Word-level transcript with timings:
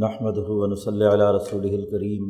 نحمد 0.00 0.38
ونصلی 0.48 1.04
علی 1.06 1.24
رسول 1.36 1.64
الکریم 1.68 2.28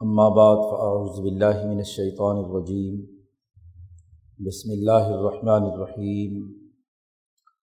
اما 0.00 0.28
بعد 0.36 0.60
فاعوذ 0.66 1.18
باللہ 1.20 1.64
من 1.64 1.78
الشیطان 1.78 2.38
الرجیم 2.38 3.00
بسم 4.46 4.70
اللہ 4.74 5.10
الرحمن 5.14 5.66
الرحیم 5.70 6.38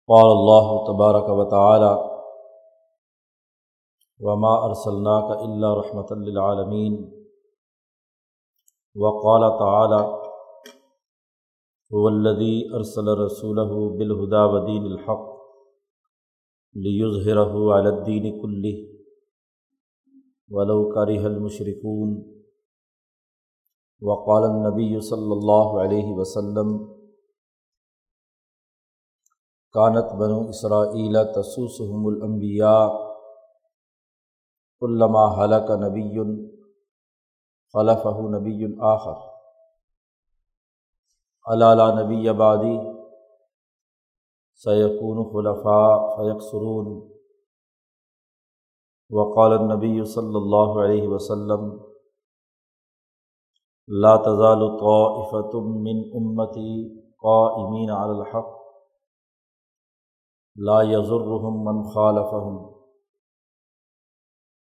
قال 0.09 0.31
اللہ 0.31 0.73
تبارک 0.87 1.29
و 1.35 1.47
تعالی 1.51 1.93
وما 4.21 4.55
ارسلناک 4.65 5.37
الا 5.39 5.77
رحمۃ 5.81 6.17
للعالمین 6.25 6.99
وقال 8.97 9.49
تعالی 9.59 10.03
هو 11.91 12.09
الذي 12.09 12.53
ارسل 12.75 13.17
رسوله 13.19 13.89
بالهدى 13.99 14.47
ودين 14.53 14.93
الحق 14.93 15.36
لیظہرہ 16.77 17.43
علی 17.75 17.89
الدین 17.89 18.25
کلہ 18.41 18.73
ولو 20.51 20.83
کرہ 20.91 21.15
المشرکون 21.27 22.11
وقال 24.03 24.45
النبی 24.45 24.89
صلی 25.07 25.33
اللہ 25.33 25.77
علیہ 25.83 26.15
وسلم 26.17 26.77
کانت 29.75 30.13
بنو 30.19 30.41
اسرائیل 30.49 31.17
تسوسهم 31.35 32.07
الانبیاء 32.07 32.83
علامہ 34.83 35.25
حلق 35.37 35.71
نبی 35.81 36.05
خلفہ 37.75 38.15
نبی 38.31 38.71
آخر. 38.89 39.25
علا 41.47 41.91
نبی 41.95 42.29
آبادی 42.29 42.77
سیقون 44.65 45.19
خلفاء 45.33 45.97
فیق 46.17 46.39
سرون 46.43 46.87
وقال 49.11 49.53
النبی 49.53 50.05
صلی 50.13 50.37
اللہ 50.37 50.79
علیہ 50.85 51.09
وسلم، 51.09 51.67
لا 53.89 54.15
تزال 54.27 54.63
طائفة 54.79 55.61
من 55.83 56.01
امتی 56.21 56.73
قائمین 57.27 57.91
علی 57.97 58.15
الحق، 58.19 58.49
لا 60.57 60.79
يضرهم 60.93 61.61
من 61.69 61.83
خالفهم. 61.93 62.57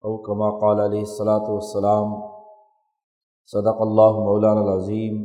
او 0.03 0.17
کما 0.23 0.49
قال 0.59 0.79
علیہ 0.79 1.05
الصلاۃ 1.07 1.47
والسلام، 1.53 2.13
صدق 3.53 3.81
اللہ 3.87 4.21
مولانا 4.27 4.61
العظیم 4.61 5.17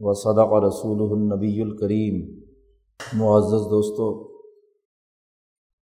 و 0.00 0.14
صدق 0.22 0.56
رسول 0.66 1.04
النبی 1.10 1.60
الکریم 1.62 2.16
معزز 3.00 3.64
دوستوں 3.70 4.24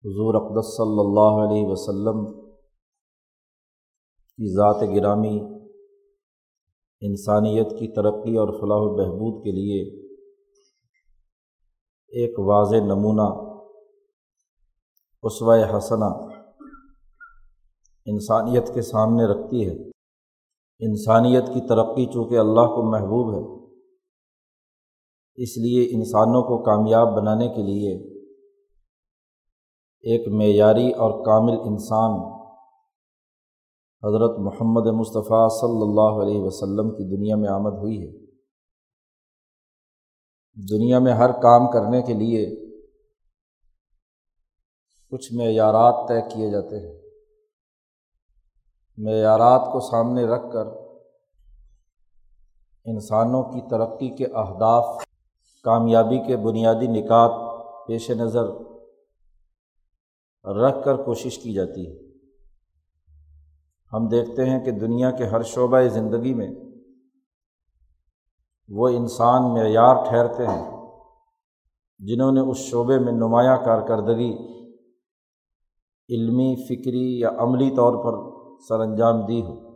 حضور 0.05 0.35
اقدس 0.35 0.67
صلی 0.77 1.01
اللہ 1.01 1.37
علیہ 1.45 1.67
وسلم 1.67 2.25
کی 4.39 4.49
ذات 4.55 4.83
گرامی، 4.97 5.39
انسانیت 7.01 7.71
کی 7.71 7.93
ترقی 7.95 8.37
اور 8.37 8.49
فلاح 8.49 8.81
و 8.81 8.95
بہبود 8.97 9.45
کے 9.45 9.53
لیے 9.53 9.81
ایک 12.09 12.39
واضح 12.39 12.77
نمونہ 12.77 13.29
اسوہ 15.23 15.79
حسنہ 15.79 16.11
انسانیت 18.07 18.75
کے 18.75 18.83
سامنے 18.83 19.25
رکھتی 19.25 19.69
ہے۔ 19.69 19.75
انسانیت 20.81 21.47
کی 21.47 21.69
ترقی 21.69 22.07
چونکہ 22.07 22.39
اللہ 22.39 22.67
کو 22.75 22.91
محبوب 22.91 23.35
ہے 23.35 23.64
اس 25.37 25.57
لیے 25.57 25.95
انسانوں 25.95 26.43
کو 26.43 26.63
کامیاب 26.63 27.17
بنانے 27.17 27.49
کے 27.49 27.63
لیے 27.63 28.15
ایک 30.01 30.29
معیاری 30.29 30.91
اور 30.91 31.11
کامل 31.25 31.69
انسان 31.69 32.35
حضرت 34.03 34.39
محمد 34.39 34.87
مصطفیٰ 34.87 35.49
صلی 35.49 35.83
اللہ 35.83 36.23
علیہ 36.23 36.41
وسلم 36.41 36.91
کی 36.91 37.17
دنیا 37.17 37.37
میں 37.37 37.49
آمد 37.49 37.73
ہوئی 37.73 38.03
ہے۔ 38.03 38.27
دنیا 40.77 40.99
میں 40.99 41.13
ہر 41.13 41.33
کام 41.33 41.71
کرنے 41.71 42.03
کے 42.03 42.13
لیے 42.13 42.65
کچھ 45.11 45.33
معیارات 45.35 46.09
طے 46.09 46.35
کیے 46.35 46.51
جاتے 46.51 46.77
ہیں۔ 46.77 47.01
معیارات 48.97 49.69
کو 49.73 49.81
سامنے 49.81 50.25
رکھ 50.25 50.53
کر 50.53 50.67
انسانوں 52.85 53.43
کی 53.43 53.61
ترقی 53.71 54.17
کے 54.17 54.25
اہداف 54.27 55.05
کامیابی 55.65 56.27
کے 56.27 56.37
بنیادی 56.37 56.87
نکات 56.87 57.31
پیش 57.87 58.11
نظر 58.11 58.45
رکھ 60.45 60.85
کر 60.85 60.97
کوشش 60.97 61.39
کی 61.39 61.55
جاتی 61.55 61.87
ہے۔ 61.87 62.05
ہم 63.93 64.09
دیکھتے 64.09 64.51
ہیں 64.51 64.65
کہ 64.65 64.71
دنیا 64.71 65.11
کے 65.11 65.25
ہر 65.25 65.43
شعبۂ 65.43 65.89
زندگی 65.89 66.35
میں 66.35 66.49
وہ 68.69 68.89
انسان 68.89 69.43
معیار 69.43 70.05
ٹھہرتے 70.09 70.47
ہیں 70.47 70.71
جنہوں 71.99 72.33
نے 72.33 72.41
اس 72.41 72.57
شعبے 72.57 72.99
میں 72.99 73.13
نمایاں 73.13 73.57
کارکردگی 73.65 74.33
علمی، 76.09 76.57
فکری 76.69 77.21
یا 77.21 77.31
عملی 77.39 77.71
طور 77.71 77.93
پر 78.05 78.35
سر 78.69 78.81
انجام 78.81 79.27
دی 79.27 79.43
ہو۔ 79.43 79.75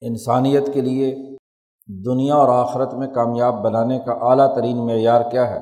انسانیت 0.00 0.74
کے 0.74 0.80
لیے 0.80 1.31
دنیا 1.88 2.34
اور 2.34 2.48
آخرت 2.48 2.94
میں 2.94 3.06
کامیاب 3.08 3.54
بنانے 3.64 3.98
کا 3.98 4.12
اعلیٰ 4.12 4.54
ترین 4.54 4.86
معیار 4.86 5.30
کیا 5.30 5.50
ہے؟ 5.50 5.60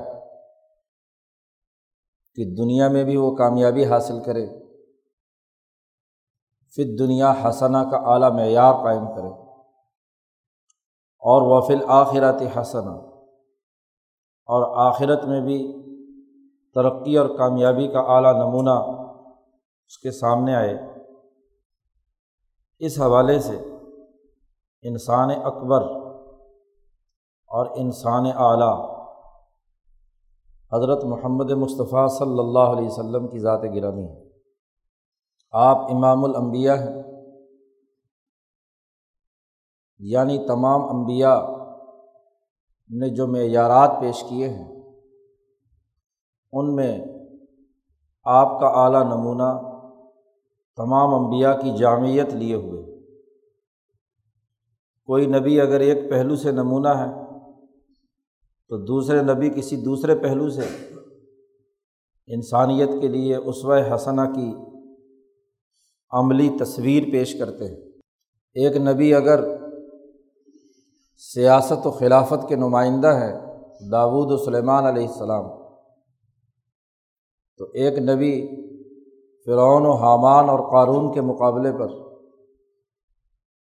کہ 2.37 2.43
دنیا 2.55 2.87
میں 2.87 3.03
بھی 3.03 3.17
وہ 3.17 3.35
کامیابی 3.35 3.85
حاصل 3.85 4.19
کرے، 4.23 4.45
پھر 6.77 6.95
دنیا 6.99 7.33
حسنہ 7.43 7.77
کا 7.91 7.97
اعلیٰ 7.97 8.31
معیار 8.31 8.73
قائم 8.73 9.05
کرے، 9.15 9.29
اور 11.23 11.41
وفل 11.47 11.83
آخرات 11.87 12.41
حسنہ، 12.57 12.95
اور 14.49 14.87
آخرت 14.87 15.25
میں 15.25 15.41
بھی 15.41 15.59
ترقی 16.75 17.17
اور 17.17 17.29
کامیابی 17.37 17.87
کا 17.87 17.99
اعلیٰ 17.99 18.33
نمونہ 18.33 18.77
اس 19.85 19.97
کے 19.97 20.11
سامنے 20.11 20.55
آئے۔ 20.55 20.75
اس 22.81 22.99
حوالے 22.99 23.39
سے 23.39 23.57
انسان 24.83 25.29
اکبر 25.43 26.00
اور 27.51 27.65
انسان 27.75 28.25
اعلیٰ۔ 28.35 29.01
حضرت 30.73 31.03
محمد 31.03 31.51
مصطفیٰ 31.51 32.07
صلی 32.07 32.39
اللہ 32.39 32.59
علیہ 32.59 32.87
وسلم 32.87 33.27
کی 33.27 33.39
ذات 33.39 33.61
گرامی۔ 33.75 34.05
ہے 34.05 34.29
آپ 35.51 35.77
امام 35.77 36.23
الانبیاء 36.23 36.75
ہیں۔ 36.75 37.03
یعنی 39.99 40.47
تمام 40.47 40.95
انبیاء 40.95 41.39
نے 42.89 43.09
جو 43.09 43.27
معیارات 43.27 43.91
پیش 44.01 44.23
کیے 44.29 44.49
ہیں، 44.49 44.81
ان 46.51 46.75
میں 46.75 47.05
آپ 48.23 48.59
کا 48.59 48.67
اعلیٰ 48.67 49.03
نمونہ 49.03 49.59
تمام 50.77 51.15
انبیاء 51.15 51.53
کی 51.53 51.77
جامعیت 51.77 52.29
لیے 52.29 52.55
ہوئے۔ 52.55 52.81
کوئی 55.05 55.25
نبی 55.25 55.61
اگر 55.61 55.79
ایک 55.79 56.09
پہلو 56.09 56.35
سے 56.35 56.51
نمونہ 56.51 56.87
ہے 56.87 57.30
تو 58.71 58.77
دوسرے 58.77 59.21
نبی 59.21 59.49
کسی 59.49 59.75
دوسرے 59.75 60.15
پہلو 60.15 60.49
سے 60.49 60.61
انسانیت 62.27 62.89
کے 63.01 63.07
لیے 63.07 63.35
عصوۂ 63.35 63.95
حسنہ 63.95 64.21
کی 64.35 64.53
عملی 66.11 66.49
تصویر 66.59 67.03
پیش 67.11 67.39
کرتے 67.39 67.65
ہیں۔ 67.65 67.75
ایک 68.53 68.77
نبی 68.77 69.13
اگر 69.13 69.39
سیاست 71.17 71.87
و 71.87 71.91
خلافت 71.91 72.49
کے 72.49 72.55
نمائندہ 72.55 73.07
ہے 73.07 73.33
داود 73.91 74.31
و 74.31 74.37
سلیمان 74.37 74.85
علیہ 74.85 75.07
السلام، 75.07 75.45
تو 77.57 77.65
ایک 77.73 77.99
نبی 77.99 78.47
فرعون 79.45 79.85
و 79.85 79.91
حامان 79.91 80.49
اور 80.49 80.59
قارون 80.59 81.13
کے 81.13 81.21
مقابلے 81.21 81.71
پر 81.71 81.89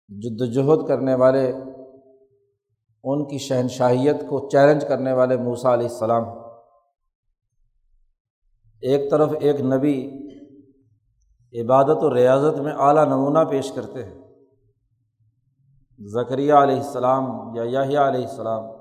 جد 0.09 0.41
وجہد 0.41 0.89
کرنے 0.89 1.15
والے 1.15 1.53
ان 3.05 3.29
کی 3.29 3.39
شہنشاہیت 3.39 4.21
کو 4.21 4.49
چیلنج 4.49 4.85
کرنے 4.89 5.13
والے 5.13 5.37
موسا 5.37 5.75
علیہ 5.75 5.89
السلام۔ 5.89 6.25
ایک 8.81 9.11
طرف 9.11 9.31
ایک 9.41 9.61
نبی 9.61 10.11
عبادت 11.61 12.03
و 12.03 12.15
ریاضت 12.15 12.61
میں 12.61 12.73
اعلیٰ 12.79 13.07
نمونہ 13.07 13.39
پیش 13.51 13.73
کرتے 13.73 14.05
ہیں۔ 14.05 14.15
ذکریہ 16.07 16.55
علیہ 16.55 16.77
السلام 16.77 17.55
یا 17.55 17.63
یاہیا 17.67 18.09
علیہ 18.09 18.27
السلام۔ 18.29 18.79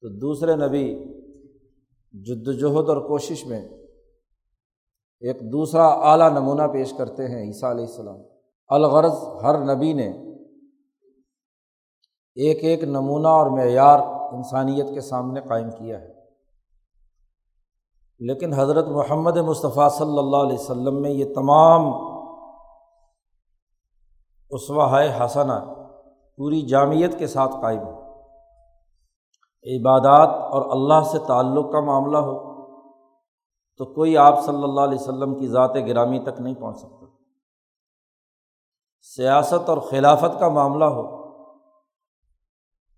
تو 0.00 0.08
دوسرے 0.08 0.56
نبی 0.56 0.94
جد 2.12 2.48
وجہد 2.48 2.88
اور 2.88 3.08
کوشش 3.08 3.46
میں 3.46 3.68
ایک 5.20 5.52
دوسرا 5.52 5.86
اعلیٰ 5.86 6.32
نمونہ 6.32 6.62
پیش 6.72 6.92
کرتے 6.98 7.28
ہیں 7.28 7.42
عیسیٰ 7.42 7.70
علیہ 7.70 7.84
السلام۔ 7.84 8.18
الغرض 8.68 9.44
ہر 9.44 9.74
نبی 9.74 9.92
نے 9.92 10.33
ایک 12.34 12.64
ایک 12.64 12.84
نمونہ 12.84 13.28
اور 13.28 13.46
معیار 13.46 13.98
انسانیت 14.32 14.94
کے 14.94 15.00
سامنے 15.00 15.40
قائم 15.40 15.70
کیا 15.70 16.00
ہے۔ 16.00 16.14
لیکن 18.18 18.52
حضرت 18.52 18.88
محمد 18.88 19.36
مصطفیٰ 19.36 19.90
صلی 19.90 20.18
اللہ 20.18 20.36
علیہ 20.36 20.58
وسلم 20.58 21.02
میں 21.02 21.10
یہ 21.10 21.34
تمام 21.34 21.80
اسوا 24.50 25.02
حسنا 25.02 25.64
پوری 26.36 26.62
جامعت 26.62 27.18
کے 27.18 27.26
ساتھ 27.26 27.52
قائم۔ 27.62 27.80
عبادات 29.64 30.28
اور 30.28 30.62
اللہ 30.70 31.08
سے 31.08 31.18
تعلق 31.26 31.72
کا 31.72 31.80
معاملہ 31.80 32.18
ہو 32.18 32.54
تو 33.76 33.84
کوئی 33.84 34.16
آپ 34.16 34.44
صلی 34.44 34.62
اللہ 34.62 34.80
علیہ 34.80 34.98
وسلم 35.00 35.38
کی 35.38 35.48
ذات 35.48 35.74
گرامی 35.74 36.18
تک 36.18 36.40
نہیں 36.40 36.54
پہنچ 36.54 36.78
سکتا۔ 36.78 37.06
سیاست 39.02 39.68
اور 39.68 39.78
خلافت 39.78 40.40
کا 40.40 40.48
معاملہ 40.48 40.84
ہو 40.84 41.23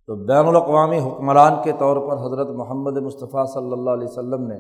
تو 0.07 0.15
بین 0.15 0.47
الاقوامی 0.47 0.99
حکمران 0.99 1.53
کے 1.65 1.73
طور 1.73 1.97
پر 1.97 2.27
حضرت 2.27 2.49
محمد 2.57 2.97
مصطفیٰ 2.97 3.47
صلی 3.47 3.73
اللہ 3.73 3.91
علیہ 3.91 4.09
وسلم 4.09 4.47
نے 4.47 4.57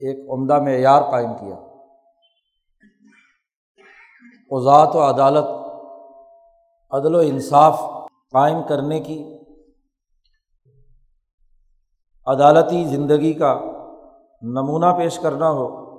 ایک 0.00 0.30
عمدہ 0.30 0.60
معیار 0.60 1.02
قائم 1.02 1.32
کیا۔ 1.34 1.56
قضات 4.50 4.96
و 4.96 5.00
عدالت، 5.00 5.44
عدل 6.90 7.14
و 7.14 7.18
انصاف 7.18 7.80
قائم 8.32 8.62
کرنے 8.68 9.00
کی، 9.00 9.38
عدالتی 12.26 12.84
زندگی 12.84 13.32
کا 13.32 13.60
نمونہ 14.42 14.86
پیش 14.96 15.18
کرنا 15.18 15.50
ہو، 15.50 15.96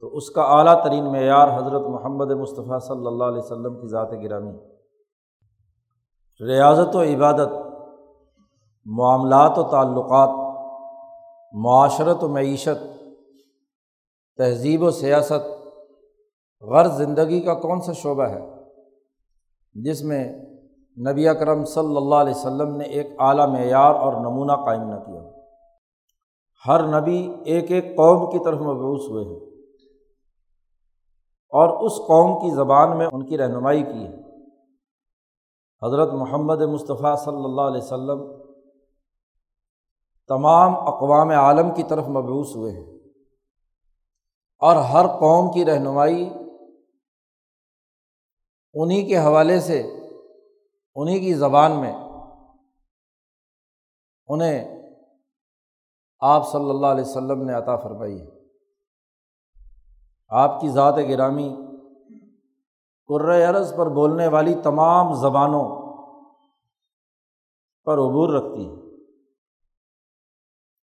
تو 0.00 0.16
اس 0.16 0.30
کا 0.30 0.42
اعلیٰ 0.42 0.84
ترین 0.84 1.04
معیار 1.04 1.48
حضرت 1.48 1.82
محمد 1.82 2.30
مصطفیٰ 2.30 2.80
صلی 2.80 3.06
اللہ 3.06 3.24
علیہ 3.24 3.38
وسلم 3.38 3.80
کی 3.80 3.88
ذات 3.88 4.12
گرامی۔ 4.22 4.75
ریاضت 6.40 6.96
و 6.96 7.02
عبادت، 7.02 7.52
معاملات 8.84 9.58
و 9.58 9.62
تعلقات، 9.62 10.28
معاشرت 11.52 12.24
و 12.24 12.28
معیشت، 12.28 12.84
تہذیب 14.36 14.82
و 14.82 14.90
سیاست، 14.90 15.64
غرض 16.62 16.96
زندگی 16.96 17.40
کا 17.40 17.54
کون 17.54 17.80
سا 17.80 17.92
شعبہ 17.92 18.22
ہے؟ 18.22 18.40
جس 19.74 20.02
میں 20.02 20.34
نبی 21.10 21.28
اکرم 21.28 21.64
صلی 21.64 21.96
اللہ 21.96 22.14
علیہ 22.14 22.34
وسلم 22.36 22.76
نے 22.76 22.84
ایک 22.84 23.06
اعلیٰ 23.18 23.48
معیار 23.48 23.94
اور 23.94 24.12
نمونہ 24.12 24.52
قائم 24.52 24.82
نہ 24.82 24.96
کیا۔ 24.96 25.22
ہر 26.66 27.00
نبی 27.00 27.34
ایک 27.44 27.70
ایک 27.70 27.96
قوم 27.96 28.30
کی 28.30 28.38
طرف 28.44 28.58
مبوس 28.60 29.08
ہوئے 29.08 29.24
ہیں 29.24 29.46
اور 31.50 31.68
اس 31.86 31.92
قوم 31.92 32.40
کی 32.40 32.54
زبان 32.54 32.98
میں 32.98 33.06
ان 33.12 33.26
کی 33.26 33.38
رہنمائی 33.38 33.82
کی 33.82 34.06
ہے۔ 34.06 34.25
حضرت 35.82 36.12
محمد 36.12 36.62
مصطفیٰ 36.62 37.16
صلی 37.16 37.44
اللہ 37.44 37.60
علیہ 37.60 37.82
وسلم 37.82 38.42
تمام 40.28 40.74
اقوام 40.88 41.30
عالم 41.30 41.74
کی 41.74 41.82
طرف 41.82 42.04
مبوس 42.08 42.56
ہوئے 42.56 42.72
ہیں 42.72 42.98
اور 44.58 44.76
ہر 44.76 45.06
قوم 45.06 45.52
کی 45.52 45.64
رہنمائی 45.64 46.28
انہیں 48.74 49.08
کے 49.08 49.18
حوالے 49.18 49.60
سے 49.60 49.82
انہیں 50.94 51.18
کی 51.18 51.34
زبان 51.34 51.80
میں 51.80 51.92
انہیں 54.26 54.76
آپ 56.20 56.52
صلی 56.52 56.70
اللہ 56.70 56.86
علیہ 56.86 57.04
وسلم 57.04 57.42
نے 57.42 57.52
عطا 57.52 57.76
فرمائی 57.76 58.20
ہے۔ 58.20 58.26
آپ 60.28 60.60
کی 60.60 60.68
ذات 60.68 60.94
گرامی 61.08 61.56
عرض 63.10 63.76
پر 63.76 63.88
بولنے 63.88 64.28
والی 64.28 64.54
تمام 64.54 65.14
زبانوں 65.14 65.64
پر 67.84 67.98
عبور 67.98 68.34
رکھتی 68.34 68.68
ہے۔ 68.68 68.74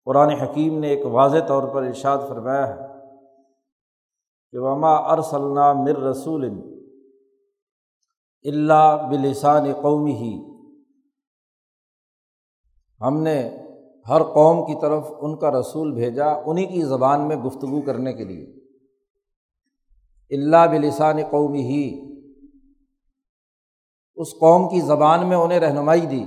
قرآن 0.05 0.29
حکیم 0.29 0.79
نے 0.79 0.87
ایک 0.87 1.05
واضح 1.05 1.37
طور 1.47 1.63
پر 1.63 1.83
ارشاد 1.83 2.17
فرمایا 2.29 2.67
ہے 2.67 2.79
کہ 4.51 4.57
وما 4.59 4.95
ارسلنا 4.95 5.73
مر 5.73 5.99
رسول 5.99 6.45
اللہ 8.43 9.07
بلسان 9.09 9.65
قومی 9.81 10.13
ہی 10.13 10.43
ہم 13.01 13.21
نے 13.21 13.57
ہر 14.09 14.23
قوم 14.23 14.65
کی 14.65 14.81
طرف 14.81 15.11
ان 15.21 15.37
کا 15.37 15.51
رسول 15.51 15.91
بھیجا 15.91 16.27
انہیں 16.45 16.67
کی 16.67 16.81
زبان 16.81 17.27
میں 17.27 17.35
گفتگو 17.35 17.81
کرنے 17.81 18.13
کے 18.13 18.23
لیے۔ 18.23 18.45
اللہ 20.29 20.67
بلسان 20.71 21.17
قومی 21.31 21.61
ہی 21.61 22.12
اس 24.15 24.31
قوم 24.31 24.69
کی 24.69 24.81
زبان 24.81 25.29
میں 25.29 25.37
انہیں 25.37 25.59
رہنمائی 25.59 26.05
دی۔ 26.05 26.25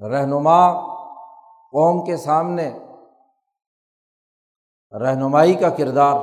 رہنما 0.00 0.72
قوم 1.70 2.04
کے 2.04 2.16
سامنے 2.16 2.78
رہنمائی 4.92 5.54
کا 5.54 5.70
کردار 5.70 6.14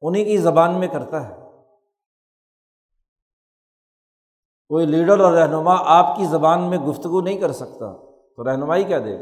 انہیں 0.00 0.24
کی 0.24 0.36
زبان 0.36 0.80
میں 0.80 0.88
کرتا 0.88 1.28
ہے۔ 1.28 1.34
کوئی 4.68 4.86
لیڈر 4.86 5.20
اور 5.20 5.32
رہنما 5.32 5.76
آپ 5.84 6.16
کی 6.16 6.24
زبان 6.24 6.70
میں 6.70 6.78
گفتگو 6.78 7.20
نہیں 7.20 7.38
کر 7.38 7.52
سکتا 7.52 7.92
تو 8.36 8.52
رہنمائی 8.52 8.84
کیا 8.84 8.98
دے 8.98 9.16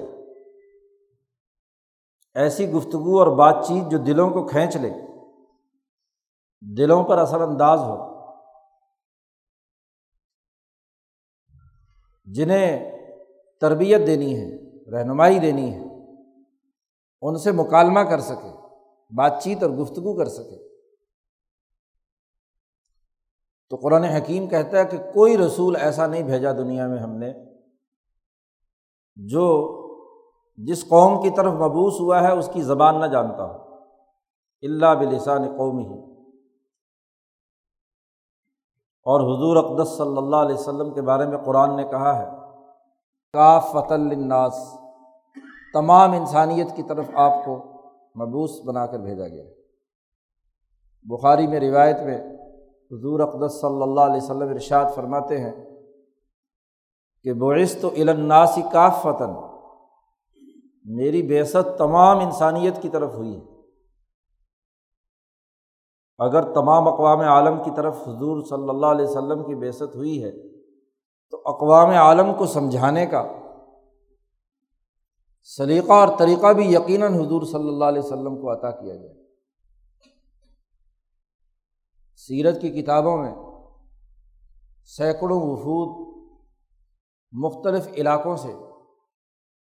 ایسی 2.35 2.71
گفتگو 2.71 3.19
اور 3.19 3.37
بات 3.37 3.65
چیت 3.69 3.91
جو 3.91 3.99
دلوں 3.99 4.31
کو 4.31 4.47
کھینچ 4.47 4.77
لے۔ 4.77 5.06
دلوں 6.61 7.05
پر 7.05 7.19
اثر 7.19 7.41
انداز 7.41 7.79
ہو۔ 7.79 8.17
جنہیں 12.25 12.97
تربیت 13.61 14.07
دینی 14.07 14.39
ہے، 14.39 14.67
رہنمائی 14.91 15.39
دینی 15.39 15.75
ہے، 15.75 16.13
ان 17.23 17.37
سے 17.37 17.53
مکالمہ 17.53 18.01
کر 18.01 18.21
سکے، 18.21 18.57
بات 19.17 19.43
چیت 19.43 19.63
اور 19.63 19.71
گفتگو 19.71 20.19
کر 20.19 20.27
سکے۔ 20.27 20.77
تو 23.71 23.77
قرآن 23.77 24.05
حکیم 24.05 24.49
کہتا 24.49 24.79
ہے 24.79 24.85
کہ 24.85 24.99
کوئی 24.99 25.39
رسول 25.39 25.77
ایسا 25.77 26.07
نہیں 26.07 26.23
بھیجا 26.23 26.53
دنیا 26.53 26.87
میں 26.87 26.99
ہم 26.99 27.11
نے 27.11 27.33
جو 29.17 29.47
جس 30.57 30.89
قوم 30.89 31.23
کی 31.23 31.31
طرف 31.31 31.53
مبوس 31.53 32.01
ہوا 32.01 32.23
ہے، 32.23 32.33
اس 32.33 32.51
کی 32.53 32.63
زبان 32.63 33.01
نہ 33.01 33.07
جانتا 33.07 33.45
ہو۔ 33.45 33.75
اللہ 34.63 34.95
بلسان 35.01 35.43
قومی 35.57 35.83
ہی 35.83 36.16
اور 39.07 39.21
حضور 39.21 39.57
اقدس 39.57 39.89
صلی 39.89 40.17
اللہ 40.17 40.37
علیہ 40.37 40.55
وسلم 40.55 40.95
کے 40.95 41.03
بارے 41.03 41.27
میں 41.27 41.39
قرآن 41.39 41.77
نے 41.77 41.85
کہا 41.85 42.19
ہے 42.19 42.27
کاف 43.33 43.71
فت 43.73 43.93
الناس 43.93 44.55
تمام 45.73 46.13
انسانیت 46.13 46.77
کی 46.77 46.83
طرف 46.83 47.05
آپ 47.15 47.33
کو 47.45 47.59
مبوس 48.17 48.51
بنا 48.65 48.87
کر 48.87 48.99
بھیجا 48.99 49.29
گیا 49.29 49.45
بخاری 51.03 51.47
میں 51.47 51.61
روایت 51.61 52.01
میں 52.01 52.19
حضور 52.91 53.21
اقدس 53.21 53.61
صلی 53.61 53.83
اللہ 53.83 54.01
علیہ 54.01 54.17
وسلم 54.17 54.49
ارشاد 54.49 54.85
فرماتے 54.95 55.41
ہیں 55.41 55.53
کہ 57.23 57.33
بعث 57.33 57.77
تو 57.81 57.91
الناسی 57.97 58.63
کاف 58.73 59.03
فتن 59.03 59.31
میری 60.85 61.23
بیست 61.23 61.79
تمام 61.79 62.19
انسانیت 62.19 62.83
کی 62.83 62.89
طرف 62.89 63.15
ہوئی 63.15 63.37
ہے۔ 63.37 63.56
اگر 66.19 66.55
تمام 66.55 66.89
اقوام 66.89 67.21
عالم 67.21 67.63
کی 67.65 67.71
طرف 67.77 68.09
حضور 68.09 68.43
صلی 68.45 68.69
اللہ 68.69 68.87
علیہ 68.87 69.07
وسلم 69.07 69.45
کی 69.45 69.55
بیست 69.55 69.83
ہوئی 69.83 70.25
ہے، 70.25 70.31
تو 71.31 71.43
اقوام 71.45 71.91
عالم 71.91 72.35
کو 72.35 72.47
سمجھانے 72.47 73.07
کا 73.07 73.25
سلیقہ 75.43 75.93
اور 75.93 76.09
طریقہ 76.19 76.53
بھی 76.53 76.73
یقیناً 76.73 77.15
حضور 77.15 77.43
صلی 77.43 77.69
اللہ 77.69 77.85
علیہ 77.85 78.03
وسلم 78.03 78.37
کو 78.41 78.53
عطا 78.53 78.71
کیا 78.71 78.95
گیا۔ 78.95 79.13
سیرت 82.17 82.61
کی 82.61 82.83
کتابوں 82.83 83.17
میں 83.19 83.35
سینکڑوں 84.85 85.41
وفود 85.41 86.07
مختلف 87.33 87.89
علاقوں 87.97 88.37
سے 88.37 88.53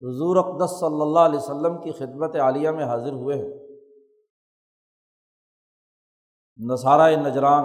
حضور 0.01 0.35
اقدس 0.35 0.79
صلی 0.79 1.01
اللہ 1.01 1.19
علیہ 1.19 1.39
وسلم 1.39 1.81
کی 1.81 1.91
خدمت 1.91 2.35
عالیہ 2.35 2.69
میں 2.69 2.85
حاضر 2.85 3.13
ہوئے 3.13 3.37
ہیں۔ 3.37 3.60
نصارہ 6.57 7.15
نجران 7.15 7.63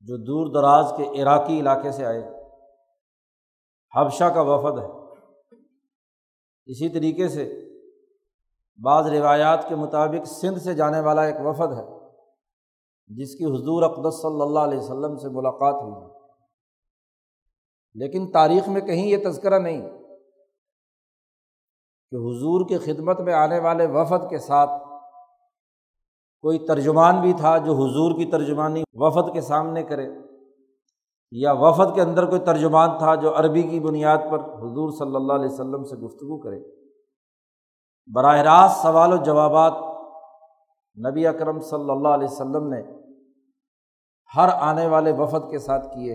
جو 0.00 0.16
دور 0.16 0.46
دراز 0.54 0.92
کے 0.96 1.22
عراقی 1.22 1.60
علاقے 1.60 1.92
سے 1.92 2.06
آئے، 2.06 2.28
حبشہ 3.96 4.24
کا 4.24 4.40
وفد 4.40 4.78
ہے۔ 4.78 5.14
اسی 6.66 6.88
طریقے 6.88 7.28
سے 7.28 7.62
بعض 8.84 9.06
روایات 9.06 9.68
کے 9.68 9.74
مطابق 9.74 10.26
سندھ 10.26 10.58
سے 10.58 10.74
جانے 10.74 11.00
والا 11.00 11.22
ایک 11.22 11.36
وفد 11.44 11.72
ہے، 11.72 12.10
جس 13.06 13.34
کی 13.34 13.44
حضور 13.44 13.82
اقدس 13.82 14.22
صلی 14.22 14.42
اللہ 14.42 14.58
علیہ 14.58 14.78
وسلم 14.78 15.16
سے 15.16 15.28
ملاقات 15.28 15.74
ہوئی۔ 15.74 16.16
لیکن 17.94 18.32
تاریخ 18.32 18.68
میں 18.68 18.80
کہیں 18.80 19.06
یہ 19.06 19.16
تذکرہ 19.24 19.58
نہیں 19.58 19.82
کہ 22.10 22.16
حضور 22.16 22.68
کی 22.68 22.78
خدمت 22.78 23.20
میں 23.20 23.34
آنے 23.34 23.58
والے 23.58 23.86
وفد 23.86 24.30
کے 24.30 24.38
ساتھ 24.38 24.85
کوئی 26.40 26.58
ترجمان 26.58 27.20
بھی 27.20 27.32
تھا 27.32 27.58
جو 27.58 27.72
حضور 27.72 28.18
کی 28.18 28.24
ترجمانی 28.24 28.82
وفد 28.94 29.32
کے 29.32 29.40
سامنے 29.40 29.82
کرے، 29.82 30.08
یا 31.30 31.52
وفد 31.52 31.94
کے 31.94 32.02
اندر 32.02 32.26
کوئی 32.26 32.40
ترجمان 32.40 32.98
تھا 32.98 33.14
جو 33.14 33.38
عربی 33.38 33.62
کی 33.62 33.80
بنیاد 33.80 34.18
پر 34.30 34.38
حضور 34.38 34.90
صلی 34.90 35.16
اللہ 35.16 35.32
علیہ 35.32 35.52
وسلم 35.52 35.84
سے 35.84 35.96
گفتگو 35.96 36.40
کرے۔ 36.40 36.60
براہ 38.14 38.36
راست 38.36 38.82
سوال 38.82 39.12
و 39.12 39.16
جوابات 39.16 39.72
نبی 41.10 41.26
اکرم 41.26 41.60
صلی 41.60 41.90
اللہ 41.90 42.08
علیہ 42.08 42.28
وسلم 42.30 42.68
نے 42.68 42.82
ہر 44.36 44.48
آنے 44.48 44.86
والے 44.86 45.12
وفد 45.12 45.50
کے 45.50 45.58
ساتھ 45.58 45.86
کیے۔ 45.94 46.14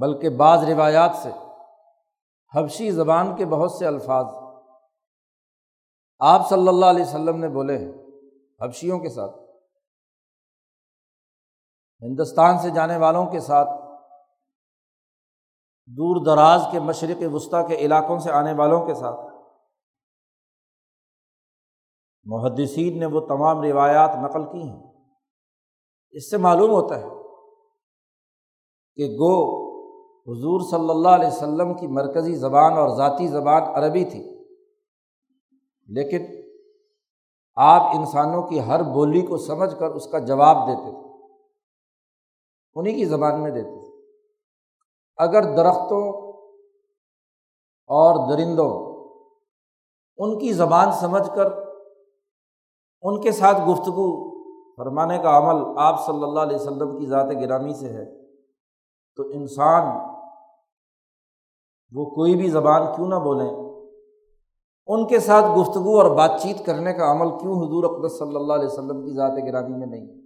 بلکہ 0.00 0.28
بعض 0.28 0.64
روایات 0.64 1.10
سے 1.14 1.30
حبشی 2.56 2.90
زبان 2.90 3.36
کے 3.36 3.44
بہت 3.44 3.72
سے 3.72 3.86
الفاظ 3.86 4.26
آپ 6.26 6.48
صلی 6.48 6.68
اللہ 6.68 6.86
علیہ 6.86 7.04
وسلم 7.04 7.36
نے 7.36 7.48
بولے 7.48 7.78
ہیں، 7.78 7.92
حبشیوں 8.60 8.98
کے 8.98 9.08
ساتھ، 9.08 9.36
ہندوستان 12.00 12.58
سے 12.58 12.70
جانے 12.70 12.96
والوں 12.96 13.26
کے 13.26 13.40
ساتھ، 13.40 13.68
دور 15.86 16.24
دراز 16.24 16.62
کے 16.72 16.80
مشرق 16.80 17.34
وسطیٰ 17.34 17.68
کے 17.68 17.74
علاقوں 17.74 18.18
سے 18.18 18.30
آنے 18.30 18.52
والوں 18.52 18.86
کے 18.86 18.94
ساتھ۔ 18.94 19.34
محدثین 22.24 23.00
نے 23.00 23.06
وہ 23.06 23.20
تمام 23.20 23.62
روایات 23.62 24.10
نقل 24.22 24.44
کی 24.52 24.68
ہیں۔ 24.68 24.82
اس 26.10 26.30
سے 26.30 26.36
معلوم 26.36 26.70
ہوتا 26.70 27.00
ہے 27.00 27.08
کہ 28.94 29.12
گو 29.12 29.64
حضور 30.20 30.70
صلی 30.70 30.90
اللہ 30.90 31.08
علیہ 31.08 31.28
وسلم 31.28 31.74
کی 31.74 31.86
مرکزی 31.86 32.34
زبان 32.34 32.72
اور 32.72 32.96
ذاتی 32.96 33.26
زبان 33.26 33.62
عربی 33.62 34.04
تھی۔ 34.04 34.33
لیکن 35.88 36.24
آپ 37.56 37.96
انسانوں 37.96 38.42
کی 38.42 38.60
ہر 38.60 38.82
بولی 38.82 39.20
کو 39.20 39.38
سمجھ 39.38 39.78
کر 39.78 39.90
اس 39.90 40.06
کا 40.06 40.18
جواب 40.18 40.66
دیتے 40.68 40.90
تھے، 40.90 41.02
انہیں 42.76 42.94
کی 42.94 43.04
زبان 43.04 43.42
میں 43.42 43.50
دیتے 43.50 43.78
تھے۔ 43.80 43.92
اگر 45.18 45.42
درختوں 45.56 46.02
اور 47.90 48.28
درندوں 48.28 48.72
ان 50.18 50.38
کی 50.38 50.52
زبان 50.52 50.92
سمجھ 50.92 51.28
کر 51.34 51.46
ان 53.02 53.20
کے 53.20 53.32
ساتھ 53.32 53.60
گفتگو، 53.60 54.08
فرمانے 54.76 55.18
کا 55.18 55.36
عمل 55.38 55.62
آپ 55.78 56.04
صلی 56.06 56.22
اللہ 56.22 56.40
علیہ 56.40 56.56
وسلم 56.56 56.98
کی 56.98 57.06
ذات 57.06 57.26
گرامی 57.42 57.74
سے 57.74 57.88
ہے، 57.88 58.04
تو 59.18 59.22
انسان 59.22 59.86
وہ 61.92 62.04
کوئی 62.10 62.34
بھی 62.34 62.48
زبان 62.50 62.82
کیوں 62.96 63.08
نہ 63.08 63.14
بولیں 63.14 63.63
ان 64.88 65.06
کے 65.06 65.20
ساتھ 65.20 65.44
گفتگو 65.58 66.00
اور 66.00 66.16
بات 66.16 66.42
چیت 66.42 66.66
کرنے 66.66 66.92
کا 66.92 67.12
عمل 67.12 67.30
کیوں 67.38 67.54
حضور 67.54 67.84
اقدس 67.84 68.18
صلی 68.18 68.36
اللہ 68.36 68.52
علیہ 68.52 68.66
وسلم 68.66 69.04
کی 69.04 69.14
ذات 69.14 69.32
گرامی 69.46 69.76
میں 69.76 69.86
نہیں؟ 69.86 70.22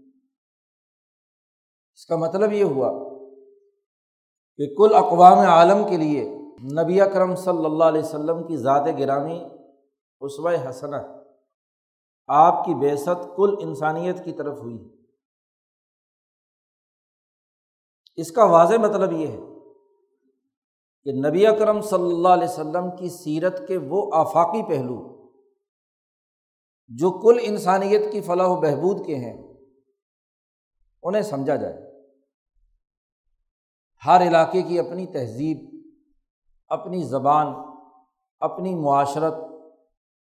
اس 1.92 2.06
کا 2.06 2.16
مطلب 2.16 2.52
یہ 2.52 2.64
ہوا 2.64 2.90
کہ 4.56 4.74
کل 4.74 4.94
اقوام 4.94 5.38
عالم 5.38 5.88
کے 5.88 5.96
لیے 5.96 6.38
نبی 6.82 7.00
اکرم 7.00 7.34
صلی 7.34 7.64
اللہ 7.64 7.84
علیہ 7.84 8.02
وسلم 8.02 8.46
کی 8.46 8.56
ذات 8.56 8.86
گرامی 8.98 9.44
اسوۂ 10.20 10.70
حسن 10.70 10.94
آپ 12.26 12.64
کی 12.64 12.74
بیست 12.74 13.36
کل 13.36 13.54
انسانیت 13.60 14.24
کی 14.24 14.32
طرف 14.32 14.58
ہوئی 14.58 14.88
اس 18.16 18.32
کا 18.32 18.44
واضح 18.44 18.74
مطلب 18.74 19.12
یہ 19.12 19.26
ہے 19.26 19.38
کہ 21.04 21.12
نبی 21.12 21.46
اکرم 21.46 21.80
صلی 21.80 22.14
اللہ 22.14 22.28
علیہ 22.28 22.48
وسلم 22.48 22.96
کی 22.96 23.08
سیرت 23.08 23.68
کے 23.68 23.76
وہ 23.76 24.10
آفاقی 24.14 24.62
پہلو 24.62 25.30
جو 26.88 27.10
کل 27.10 27.38
انسانیت 27.42 28.12
کی 28.12 28.20
فلاح 28.20 28.46
و 28.46 28.60
بہبود 28.60 29.06
کے 29.06 29.14
ہیں، 29.14 29.54
انہیں 31.02 31.22
سمجھا 31.22 31.56
جائے۔ 31.56 31.76
ہر 34.06 34.28
علاقے 34.28 34.62
کی 34.62 34.78
اپنی 34.78 35.06
تہذیب، 35.06 35.58
اپنی 36.68 37.02
زبان، 37.02 37.46
اپنی 38.40 38.74
معاشرت، 38.74 39.34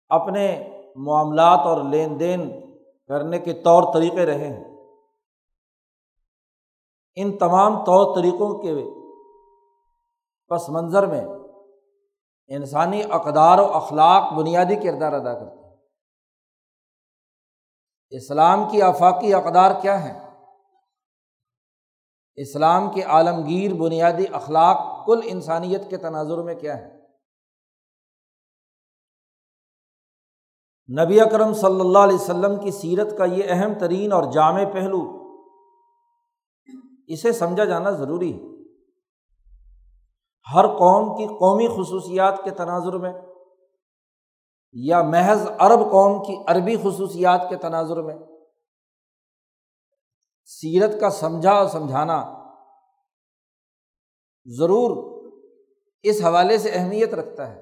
اپنے 0.08 0.68
معاملات 0.96 1.58
اور 1.58 1.84
لین 1.84 2.20
دین 2.20 2.50
کرنے 3.06 3.38
کے 3.38 3.52
طور 3.52 3.94
طریقے 3.94 4.26
رہے 4.26 4.48
ہیں۔ 4.48 4.64
ان 7.14 7.38
تمام 7.38 7.84
طور 7.84 8.16
طریقوں 8.16 8.58
کے 8.58 8.72
پس 10.52 10.68
منظر 10.68 11.06
میں 11.06 11.24
انسانی 12.48 13.02
اقدار 13.10 13.58
و 13.58 13.64
اخلاق 13.64 14.32
بنیادی 14.32 14.76
کردار 14.76 15.12
ادا 15.12 15.34
کرتے 15.34 15.56
ہیں۔ 15.56 15.76
اسلام 18.10 18.70
کی 18.70 18.82
آفاقی 18.82 19.34
اقدار 19.34 19.70
کیا 19.82 20.04
ہیں؟ 20.04 20.32
اسلام 22.34 22.90
کے 22.90 23.02
عالمگیر 23.02 23.74
بنیادی 23.74 24.24
اخلاق 24.32 25.06
کل 25.06 25.20
انسانیت 25.24 25.90
کے 25.90 25.96
تناظر 25.96 26.42
میں 26.42 26.54
کیا 26.54 26.78
ہے 26.78 27.02
نبی 31.04 31.20
اکرم 31.20 31.54
صلی 31.54 31.80
اللہ 31.80 31.98
علیہ 31.98 32.14
وسلم 32.14 32.60
کی 32.60 32.70
سیرت 32.70 33.18
کا 33.18 33.24
یہ 33.24 33.42
اہم 33.48 33.72
ترین 33.80 34.12
اور 34.12 34.32
جامع 34.32 34.64
پہلو، 34.72 35.02
اسے 37.06 37.32
سمجھا 37.32 37.64
جانا 37.64 37.90
ضروری 37.90 38.42
ہے۔ 38.42 38.51
ہر 40.46 40.66
قوم 40.68 41.16
کی 41.16 41.26
قومی 41.26 41.68
خصوصیات 41.68 42.42
کے 42.44 42.50
تناظر 42.50 42.96
میں، 42.98 43.12
یا 44.74 45.02
محض 45.02 45.46
عرب 45.58 45.80
قوم 45.90 46.22
کی 46.24 46.36
عربی 46.48 46.76
خصوصیات 46.76 47.48
کے 47.48 47.56
تناظر 47.56 48.02
میں۔ 48.02 48.16
سیرت 50.48 51.00
کا 51.00 51.10
سمجھا 51.10 51.52
اور 51.52 51.66
سمجھانا 51.68 52.22
ضرور 54.46 54.90
اس 56.04 56.20
حوالے 56.24 56.58
سے 56.58 56.70
اہمیت 56.70 57.14
رکھتا 57.14 57.48
ہے 57.50 57.60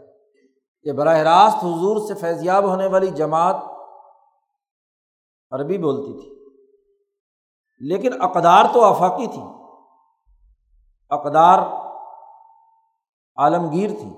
کہ 0.87 0.93
براہ 0.93 1.19
راست 1.19 1.57
حضور 1.57 1.97
سے 2.09 2.15
فیضیاب 2.15 2.65
ہونے 2.65 2.87
والی 2.87 3.11
جماعت 3.11 3.57
عربی 5.53 5.79
بولتی 5.79 6.13
تھی، 6.21 6.29
لیکن 7.81 8.23
اقدار 8.23 8.65
تو 8.73 8.85
آفاقی 8.85 9.27
تھی۔ 9.27 9.43
اقدار 11.11 11.59
عالمگیر 13.41 13.91
تھی، 13.91 14.11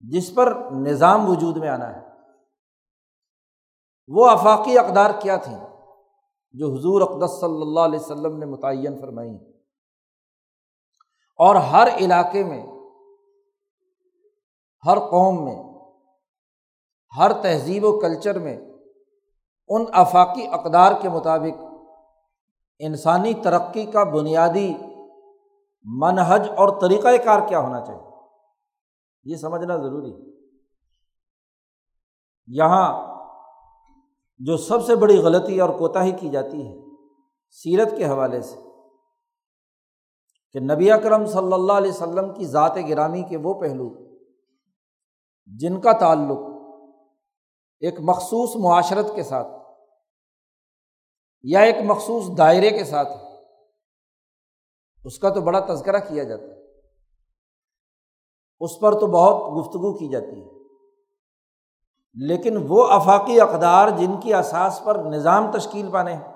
جس 0.00 0.34
پر 0.34 0.58
نظام 0.72 1.30
وجود 1.30 1.56
میں 1.56 1.68
آنا 1.68 1.96
ہے۔ 1.96 2.06
وہ 4.08 4.30
آفاقی 4.30 4.78
اقدار 4.78 5.10
کیا 5.20 5.36
تھیں 5.36 5.66
جو 6.52 6.66
حضور 6.74 7.00
اقدس 7.00 7.40
صلی 7.40 7.62
اللہ 7.62 7.80
علیہ 7.80 8.00
وسلم 8.00 8.38
نے 8.38 8.46
متعین 8.46 9.00
فرمائی۔ 9.00 9.36
اور 11.38 11.56
ہر 11.56 11.88
علاقے 11.96 12.44
میں، 12.44 12.66
ہر 14.86 14.98
قوم 14.98 15.44
میں، 15.44 15.62
ہر 17.18 17.42
تہذیب 17.42 17.84
و 17.84 18.00
کلچر 18.00 18.38
میں 18.38 18.56
ان 19.68 19.84
آفاقی 19.92 20.46
اقدار 20.46 20.92
کے 21.02 21.08
مطابق 21.08 21.64
انسانی 22.78 23.34
ترقی 23.34 23.86
کا 23.86 24.04
بنیادی 24.04 24.74
منحج 25.86 26.48
اور 26.56 26.68
طریقۂ 26.80 27.24
کار 27.24 27.48
کیا 27.48 27.58
ہونا 27.60 27.80
چاہیے؟ 27.80 28.04
یہ 29.24 29.36
سمجھنا 29.36 29.76
ضروری 29.76 30.12
یہاں 32.48 32.86
جو 34.40 34.56
سب 34.56 34.84
سے 34.86 34.96
بڑی 34.96 35.16
غلطی 35.18 35.60
اور 35.60 35.70
کوتاہی 35.70 36.12
کی 36.12 36.28
جاتی 36.28 36.66
ہے، 36.66 36.74
سیرت 37.50 37.96
کے 37.96 38.06
حوالے 38.06 38.40
سے 38.42 38.56
کہ 40.54 40.60
نبی 40.60 40.90
اکرم 40.92 41.24
صلی 41.26 41.52
اللہ 41.52 41.72
علیہ 41.72 41.90
وسلم 41.90 42.32
کی 42.34 42.46
ذات 42.46 42.76
گرامی 42.88 43.22
کے 43.22 43.36
وہ 43.36 43.54
پہلو، 43.60 43.88
جن 45.50 45.80
کا 45.80 45.92
تعلق 45.92 46.38
ایک 47.82 48.00
مخصوص 48.00 48.56
معاشرت 48.56 49.14
کے 49.14 49.22
ساتھ 49.22 49.48
یا 51.44 51.60
ایک 51.60 51.76
مخصوص 51.84 52.38
دائرے 52.38 52.70
کے 52.70 52.84
ساتھ 52.84 53.08
ہے 53.08 53.25
اس 55.06 55.18
کا 55.18 55.28
تو 55.30 55.40
بڑا 55.40 55.74
تذکرہ 55.74 55.98
کیا 55.98 56.24
جاتا 56.24 56.42
ہے۔ 56.42 56.66
اس 58.60 58.80
پر 58.80 58.92
تو 58.92 59.06
بہت 59.06 59.34
گفتگو 59.34 59.98
کی 59.98 60.08
جاتی 60.08 60.42
ہے۔ 60.42 60.56
لیکن 62.14 62.66
وہ 62.68 62.86
افاقی 62.86 63.40
اقدار 63.40 63.88
جن 63.88 64.20
کی 64.20 64.34
اساس 64.34 64.80
پر 64.84 64.94
نظام 64.94 65.52
تشکیل 65.52 65.90
پانے 65.92 66.14
ہیں۔ 66.14 66.34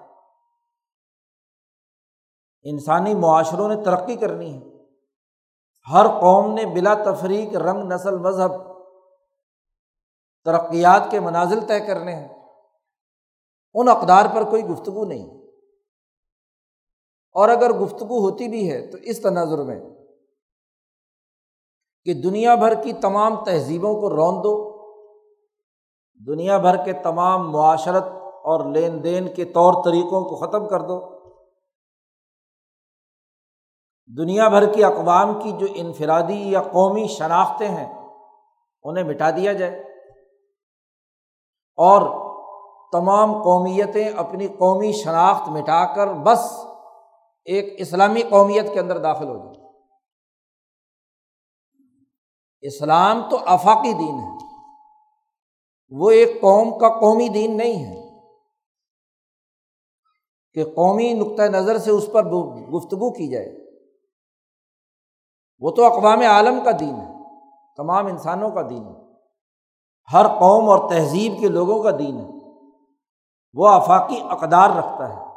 انسانی 2.62 3.14
معاشروں 3.14 3.68
نے 3.68 3.84
ترقی 3.84 4.16
کرنی 4.16 4.54
ہے۔ 4.54 4.86
ہر 5.92 6.06
قوم 6.20 6.52
نے 6.52 6.66
بلا 6.66 6.94
تفریق 6.94 7.56
رنگ 7.56 7.92
نسل 7.92 8.18
مذہب 8.18 8.50
ترقیات 10.44 11.10
کے 11.10 11.20
منازل 11.20 11.66
طے 11.66 11.80
کرنے 11.80 12.14
ہیں۔ 12.14 12.28
ان 13.74 13.88
اقدار 13.88 14.24
پر 14.34 14.50
کوئی 14.50 14.64
گفتگو 14.64 15.04
نہیں۔ 15.04 15.39
اور 17.32 17.48
اگر 17.48 17.72
گفتگو 17.72 18.18
ہوتی 18.18 18.48
بھی 18.48 18.72
ہے 18.72 18.86
تو 18.86 18.98
اس 18.98 19.22
تناظر 19.22 19.64
میں 19.64 19.80
کہ 22.04 22.14
دنیا 22.14 22.54
بھر 22.54 22.82
کی 22.82 22.92
تمام 22.92 23.44
تہذیبوں 23.44 24.00
کو 24.00 24.10
رون 24.10 24.44
دو، 24.44 24.70
دنیا 26.26 26.58
بھر 26.58 26.84
کے 26.84 26.92
تمام 26.92 27.52
معاشرت 27.52 28.04
اور 28.22 28.72
لین 28.72 29.04
دین 29.04 29.34
کے 29.34 29.44
طور 29.44 29.84
طریقوں 29.84 30.24
کو 30.24 30.36
ختم 30.36 30.68
کر 30.68 30.80
دو۔ 30.80 31.20
دنیا 34.06 34.48
بھر 34.48 34.72
کی 34.72 34.84
اقوام 34.84 35.40
کی 35.40 35.52
جو 35.52 35.66
انفرادی 35.74 36.50
یا 36.50 36.62
قومی 36.62 37.06
شناختیں 37.06 37.68
ہیں، 37.68 38.08
انہیں 38.82 39.04
مٹا 39.04 39.30
دیا 39.30 39.52
جائے۔ 39.52 39.90
اور 41.76 42.00
تمام 42.92 43.42
قومیتیں 43.42 44.08
اپنی 44.08 44.46
قومی 44.46 44.92
شناخت 44.92 45.48
مٹا 45.48 45.94
کر 45.94 46.06
بس 46.06 46.66
ایک 47.44 47.74
اسلامی 47.78 48.22
قومیت 48.22 48.72
کے 48.74 48.80
اندر 48.80 48.98
داخل 48.98 49.28
ہو 49.28 49.36
جائے۔ 49.36 49.60
اسلام 52.60 53.30
تو 53.30 53.36
آفاقی 53.46 53.92
دین 53.92 54.18
ہے۔ 54.18 54.38
وہ 55.90 56.10
ایک 56.10 56.40
قوم 56.40 56.78
کا 56.78 56.88
قومی 56.88 57.28
دین 57.28 57.56
نہیں 57.56 57.84
ہے۔ 57.84 58.10
کہ 60.52 60.64
قومی 60.64 61.12
نقطۂ 61.12 61.42
نظر 61.42 61.78
سے 61.78 61.90
اس 61.90 62.06
پر 62.12 62.22
گفتگو 62.76 63.12
کی 63.12 63.28
جائے۔ 63.28 63.80
وہ 65.58 65.70
تو 65.70 65.84
اقوام 65.84 66.20
عالم 66.20 66.64
کا 66.64 66.70
دین 66.80 66.94
ہے۔ 66.94 67.38
تمام 67.76 68.06
انسانوں 68.06 68.50
کا 68.50 68.62
دین 68.62 68.84
ہے۔ 68.84 69.00
ہر 70.12 70.26
قوم 70.28 70.70
اور 70.70 70.90
تہذیب 70.90 71.32
کے 71.40 71.48
لوگوں 71.48 71.82
کا 71.82 71.90
دین 71.90 72.16
ہے۔ 72.16 72.28
وہ 73.54 73.68
آفاقی 73.68 74.20
اقدار 74.22 74.70
رکھتا 74.70 75.08
ہے۔ 75.08 75.29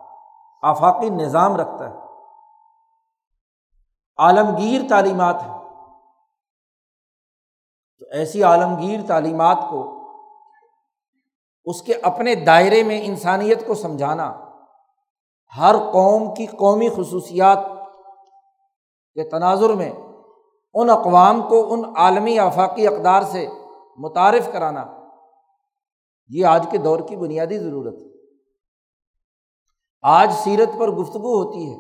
آفاقی 0.64 1.10
نظام 1.10 1.56
رکھتا 1.56 1.90
ہے۔ 1.90 1.96
عالمگیر 4.18 4.82
تعلیمات 4.90 5.44
ہیں۔ 5.44 5.60
تو 8.00 8.06
ایسی 8.12 8.44
عالمگیر 8.44 9.00
تعلیمات 9.08 9.58
کو، 9.70 10.00
اس 11.66 11.82
کے 11.82 11.94
اپنے 11.94 12.36
دائرے 12.36 12.84
میں 12.84 13.02
انسانیت 13.04 13.68
کو 13.68 13.76
سمجھانا، 13.76 14.34
ہر 15.58 15.76
قوم 15.94 16.34
کی 16.34 16.46
قومی 16.46 16.90
خصوصیات 16.90 17.58
کے 19.14 19.30
تناظر 19.30 19.70
میں 19.70 19.92
ان 20.74 20.90
اقوام 20.90 21.42
کو 21.42 21.74
ان 21.74 21.82
عالمی 21.98 22.40
آفاقی 22.40 22.88
اقدار 22.88 23.22
سے 23.22 23.48
متعارف 23.98 24.50
کرانا، 24.54 24.86
یہ 26.30 26.46
آج 26.46 26.68
کے 26.72 26.78
دور 26.78 27.00
کی 27.00 27.16
بنیادی 27.16 27.58
ضرورت 27.58 27.94
ہے۔ 27.94 28.13
آج 30.04 30.32
سیرت 30.34 30.70
پر 30.80 30.92
گفتگو 30.92 31.34
ہوتی 31.34 31.72
ہے، 31.72 31.76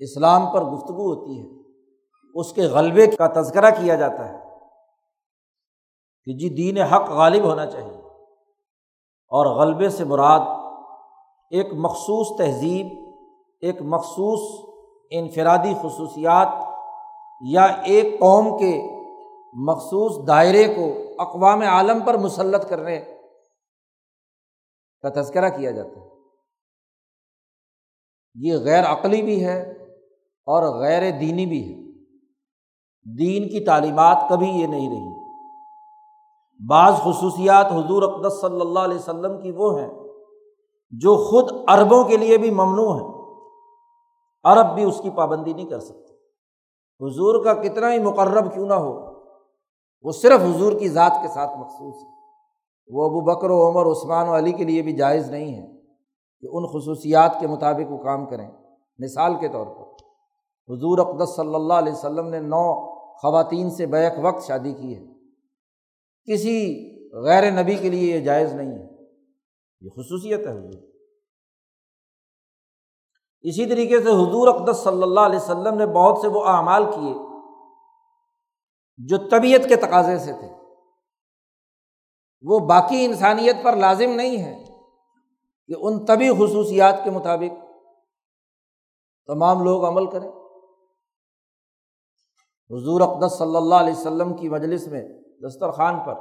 اسلام 0.00 0.46
پر 0.52 0.64
گفتگو 0.64 1.04
ہوتی 1.04 1.40
ہے، 1.40 1.46
اس 2.34 2.52
کے 2.52 2.62
غلبے 2.62 3.06
کا 3.06 3.26
تذکرہ 3.26 3.70
کیا 3.70 3.94
جاتا 3.94 4.28
ہے 4.28 4.38
کہ 6.26 6.32
جی 6.32 6.48
دین 6.48 6.78
حق 6.82 7.08
غالب 7.10 7.44
ہونا 7.44 7.66
چاہیے 7.66 7.98
اور 9.32 9.46
غلبے 9.56 9.88
سے 9.88 10.04
مراد 10.04 10.40
ایک 11.50 11.72
مخصوص 11.74 12.38
تہذیب، 12.38 12.86
ایک 13.62 13.82
مخصوص 13.82 14.40
انفرادی 15.10 15.74
خصوصیات 15.82 16.48
یا 17.50 17.64
ایک 17.64 18.18
قوم 18.20 18.58
کے 18.58 18.72
مخصوص 19.66 20.26
دائرے 20.26 20.64
کو 20.74 20.86
اقوام 21.18 21.60
عالم 21.60 22.00
پر 22.00 22.16
مسلط 22.16 22.68
کرنے 22.68 22.98
کا 25.04 25.08
تذکرہ 25.20 25.48
کیا 25.48 25.70
جاتا 25.70 26.00
ہے۔ 26.00 26.15
یہ 28.40 28.54
غیر 28.56 28.84
عقلی 28.84 29.22
بھی 29.22 29.44
ہے 29.44 29.72
اور 30.46 30.80
غیر 30.80 31.10
دینی 31.10 31.46
بھی 31.46 31.68
ہے 31.68 31.86
دین 33.18 33.48
کی 33.48 33.64
تعلیمات 33.64 34.16
کبھی 34.30 34.48
یہ 34.48 34.66
نہیں 34.66 34.90
رہی۔ 34.90 35.16
بعض 36.68 36.94
خصوصیات 36.94 37.66
حضور 37.72 38.02
اقدس 38.02 38.40
صلی 38.40 38.60
اللہ 38.60 38.78
علیہ 38.78 38.96
وسلم 38.96 39.42
کی 39.42 39.50
وہ 39.50 39.80
ہیں 39.80 39.88
جو 40.90 41.16
خود 41.16 41.50
عربوں 41.66 42.04
کے 42.04 42.16
لیے 42.16 42.38
بھی 42.38 42.50
ممنوع 42.50 43.00
ہیں۔ 43.00 43.34
عرب 44.44 44.74
بھی 44.74 44.84
اس 44.84 45.00
کی 45.02 45.10
پابندی 45.10 45.52
نہیں 45.52 45.66
کر 45.66 45.80
سکتے۔ 45.80 46.12
حضور 47.06 47.44
کا 47.44 47.54
کتنا 47.54 47.92
ہی 47.92 47.98
مقرب 47.98 48.54
کیوں 48.54 48.66
نہ 48.66 48.74
ہو، 48.74 49.14
وہ 50.02 50.12
صرف 50.12 50.40
حضور 50.40 50.72
کی 50.72 50.88
ذات 50.88 51.12
کے 51.22 51.28
ساتھ 51.28 51.58
مخصوص 51.58 51.94
ہے۔ 51.94 52.10
وہ 52.88 53.04
ابو 53.04 53.20
بکر 53.20 53.50
و 53.50 53.70
عمر، 53.70 53.92
عثمان 53.92 54.28
و 54.28 54.36
علی 54.36 54.52
کے 54.52 54.64
لیے 54.64 54.82
بھی 54.82 54.92
جائز 54.92 55.30
نہیں 55.30 55.54
ہے 55.54 55.75
کہ 56.40 56.46
ان 56.50 56.66
خصوصیات 56.66 57.36
کے 57.40 57.46
مطابق 57.46 57.92
وہ 57.92 57.98
کام 57.98 58.26
کریں۔ 58.26 58.50
مثال 58.98 59.34
کے 59.40 59.48
طور 59.48 59.66
پر، 59.66 59.92
حضور 60.72 60.98
اقدس 60.98 61.36
صلی 61.36 61.54
اللہ 61.54 61.74
علیہ 61.74 61.92
وسلم 61.92 62.28
نے 62.28 62.40
نو 62.40 62.96
خواتین 63.14 63.70
سے 63.70 63.86
بیک 63.86 64.12
وقت 64.22 64.46
شادی 64.46 64.72
کی 64.72 64.96
ہے۔ 64.96 65.16
کسی 66.32 66.86
غیر 67.24 67.62
نبی 67.62 67.74
کے 67.74 67.90
لیے 67.90 68.16
یہ 68.16 68.24
جائز 68.24 68.52
نہیں 68.52 68.70
ہے۔ 68.70 69.04
یہ 69.80 69.90
خصوصیت 69.90 70.46
ہے۔ 70.46 70.52
حضور 70.52 70.82
اسی 73.40 73.66
طریقے 73.66 74.02
سے 74.02 74.08
حضور 74.08 74.48
اقدس 74.48 74.76
صلی 74.76 75.02
اللہ 75.02 75.20
علیہ 75.20 75.38
وسلم 75.38 75.74
نے 75.74 75.86
بہت 75.86 76.18
سے 76.18 76.28
وہ 76.28 76.44
اعمال 76.44 76.84
کیے 76.84 77.14
جو 78.96 79.16
طبیعت 79.30 79.68
کے 79.68 79.76
تقاضے 79.76 80.18
سے 80.18 80.32
تھے۔ 80.32 80.48
وہ 82.42 82.58
باقی 82.58 83.04
انسانیت 83.04 83.56
پر 83.64 83.76
لازم 83.76 84.10
نہیں 84.10 84.44
ہے 84.44 84.65
کہ 85.66 85.74
ان 85.78 86.04
طبی 86.04 86.30
خصوصیات 86.30 87.00
کے 87.04 87.10
مطابق 87.10 87.64
تمام 89.26 89.62
لوگ 89.62 89.86
عمل 89.86 90.10
کریں۔ 90.10 90.30
حضور 92.70 93.00
اقدس 93.00 93.38
صلی 93.38 93.56
اللہ 93.56 93.74
علیہ 93.74 93.94
وسلم 93.94 94.34
کی 94.34 94.48
مجلس 94.48 94.86
میں 94.86 95.08
دسترخوان 95.46 95.94
پر 96.06 96.14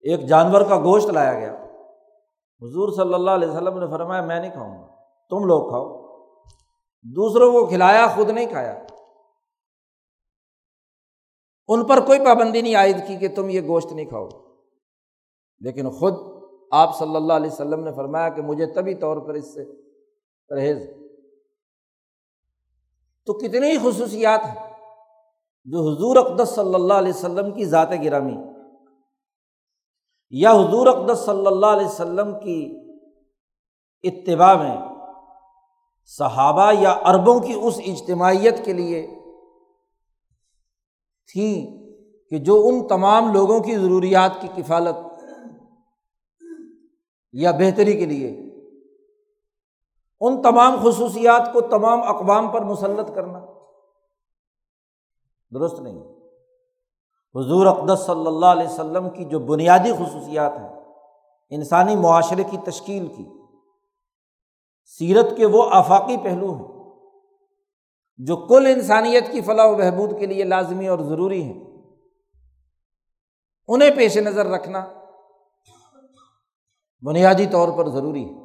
ایک 0.00 0.28
جانور 0.28 0.60
کا 0.60 0.76
گوشت 0.76 1.06
لایا 1.06 1.40
گیا۔ 1.40 1.54
حضور 2.62 2.92
صلی 2.92 3.14
اللہ 3.14 3.30
علیہ 3.30 3.48
وسلم 3.48 3.78
نے 3.78 3.86
فرمایا، 3.86 4.22
میں 4.22 4.40
نہیں 4.40 4.52
کھاؤں 4.52 4.82
گا، 4.82 4.86
تم 5.30 5.44
لوگ 5.44 5.68
کھاؤ۔ 5.68 6.06
دوسروں 7.02 7.52
کو 7.52 7.66
کھلایا، 7.66 8.06
خود 8.06 8.30
نہیں 8.30 8.46
کھایا۔ 8.46 8.86
ان 11.68 11.86
پر 11.86 12.06
کوئی 12.06 12.18
پابندی 12.18 12.60
نہیں 12.60 12.76
عائد 12.76 12.96
کی 13.06 13.16
کہ 13.16 13.34
تم 13.34 13.48
یہ 13.48 13.60
گوشت 13.60 13.92
نہیں 13.92 14.06
کھاؤ۔ 14.06 14.28
لیکن 15.60 15.90
خود 15.90 16.35
آپ 16.72 16.98
صلی 16.98 17.16
اللہ 17.16 17.32
علیہ 17.32 17.50
وسلم 17.50 17.84
نے 17.84 17.92
فرمایا 17.92 18.28
کہ 18.28 18.42
مجھے 18.42 18.66
طبی 18.66 18.94
طور 18.94 19.16
پر 19.16 19.34
اس 19.34 19.54
سے 19.54 19.64
پرہیز 20.50 20.86
تو 23.26 23.32
کتنی 23.32 23.76
خصوصیات 23.78 24.44
ہیں 24.44 24.64
جو 25.66 25.80
حضور 25.80 26.16
اقدس 26.16 26.48
صلی 26.48 26.74
اللہ 26.74 26.94
علیہ 26.94 27.12
وسلم 27.12 27.52
کی 27.52 27.64
ذات 27.64 27.92
گرامی 28.02 28.36
یا 30.32 30.52
حضور 30.52 30.86
اقدس 30.86 31.18
صلی 31.18 31.46
اللہ 31.46 31.66
علیہ 31.66 31.86
وسلم 31.86 32.32
کی 32.40 32.58
اتباع 34.04 34.54
میں 34.56 34.76
صحابہ 36.12 36.72
یا 36.80 36.94
عربوں 37.04 37.38
کی 37.40 37.54
اس 37.62 37.80
اجتماعیت 37.86 38.64
کے 38.64 38.72
لیے 38.72 39.06
تھیں 41.28 41.66
کہ 42.32 42.38
جو 42.38 42.62
ان 42.68 42.86
تمام 42.88 43.32
لوگوں 43.32 43.60
کی 43.60 43.76
ضروریات 43.76 44.40
کی 44.40 44.62
کفالت 44.62 45.05
یا 47.38 47.50
بہتری 47.50 47.92
کے 47.98 48.06
لیے، 48.06 48.42
ان 50.20 50.42
تمام 50.42 50.76
خصوصیات 50.82 51.52
کو 51.52 51.60
تمام 51.60 52.02
اقوام 52.02 52.50
پر 52.50 52.60
مسلط 52.60 53.14
کرنا۔ 53.14 53.40
درست 55.54 55.80
نہیں۔ 55.80 55.98
حضور 57.34 57.66
اقدس 57.66 58.00
صلی 58.06 58.26
اللہ 58.26 58.46
علیہ 58.46 58.68
وسلم 58.68 59.10
کی 59.10 59.24
جو 59.24 59.38
بنیادی 59.38 59.92
خصوصیات 59.92 60.52
ہیں، 60.58 60.68
انسانی 61.50 61.96
معاشرے 61.96 62.44
کی 62.44 62.56
تشکیل 62.56 63.06
کی، 63.06 63.24
سیرت 64.84 65.36
کے 65.36 65.46
وہ 65.46 65.64
آفاقی 65.70 66.16
پہلو 66.16 66.54
ہیں 66.54 66.68
جو 68.16 68.36
کل 68.36 68.66
انسانیت 68.66 69.32
کی 69.32 69.40
فلاح 69.40 69.66
و 69.66 69.74
بہبود 69.74 70.18
کے 70.18 70.26
لیے 70.26 70.44
لازمی 70.44 70.88
اور 70.88 70.98
ضروری 70.98 71.42
ہیں۔ 71.42 71.64
انہیں 73.68 73.90
پیش 73.96 74.16
نظر 74.16 74.46
رکھنا 74.46 75.05
بنیادی 77.06 77.46
طور 77.46 77.68
پر 77.78 77.88
ضروری 77.88 78.24
ہے۔ 78.24 78.44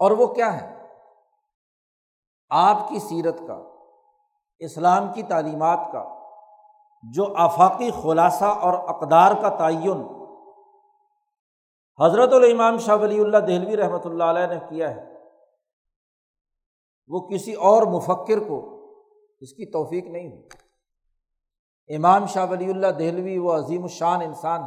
اور 0.00 0.10
وہ 0.10 0.26
کیا 0.26 0.60
ہے؟ 0.60 0.88
آپ 2.50 2.88
کی 2.88 2.98
سیرت 2.98 3.38
کا، 3.38 3.62
اسلام 4.58 5.12
کی 5.12 5.22
تعلیمات 5.22 5.78
کا، 5.92 6.04
جو 7.02 7.34
آفاقی 7.36 7.90
خلاصہ 7.90 8.44
اور 8.44 8.72
اقدار 8.72 9.32
کا 9.42 9.48
تعین 9.48 10.04
حضرت 12.02 12.32
الامام 12.32 12.78
شاہ 12.78 12.96
ولی 12.96 13.20
اللہ 13.20 13.38
دہلوی 13.38 13.76
رحمۃ 13.76 14.04
اللہ 14.04 14.24
علیہ 14.24 14.46
نے 14.46 14.58
کیا 14.68 14.90
ہے، 14.90 15.04
وہ 17.08 17.20
کسی 17.28 17.52
اور 17.52 17.82
مفکر 17.82 18.38
کو 18.48 18.58
اس 19.40 19.52
کی 19.52 19.70
توفیق 19.72 20.04
نہیں 20.04 20.28
ہوئی 20.30 21.94
امام 21.94 22.26
شاہ 22.26 22.46
ولی 22.50 22.70
اللہ 22.70 22.86
دہلوی 22.86 23.38
وہ 23.38 23.52
عظیم 23.52 23.82
الشان 23.82 24.20
انسان 24.20 24.60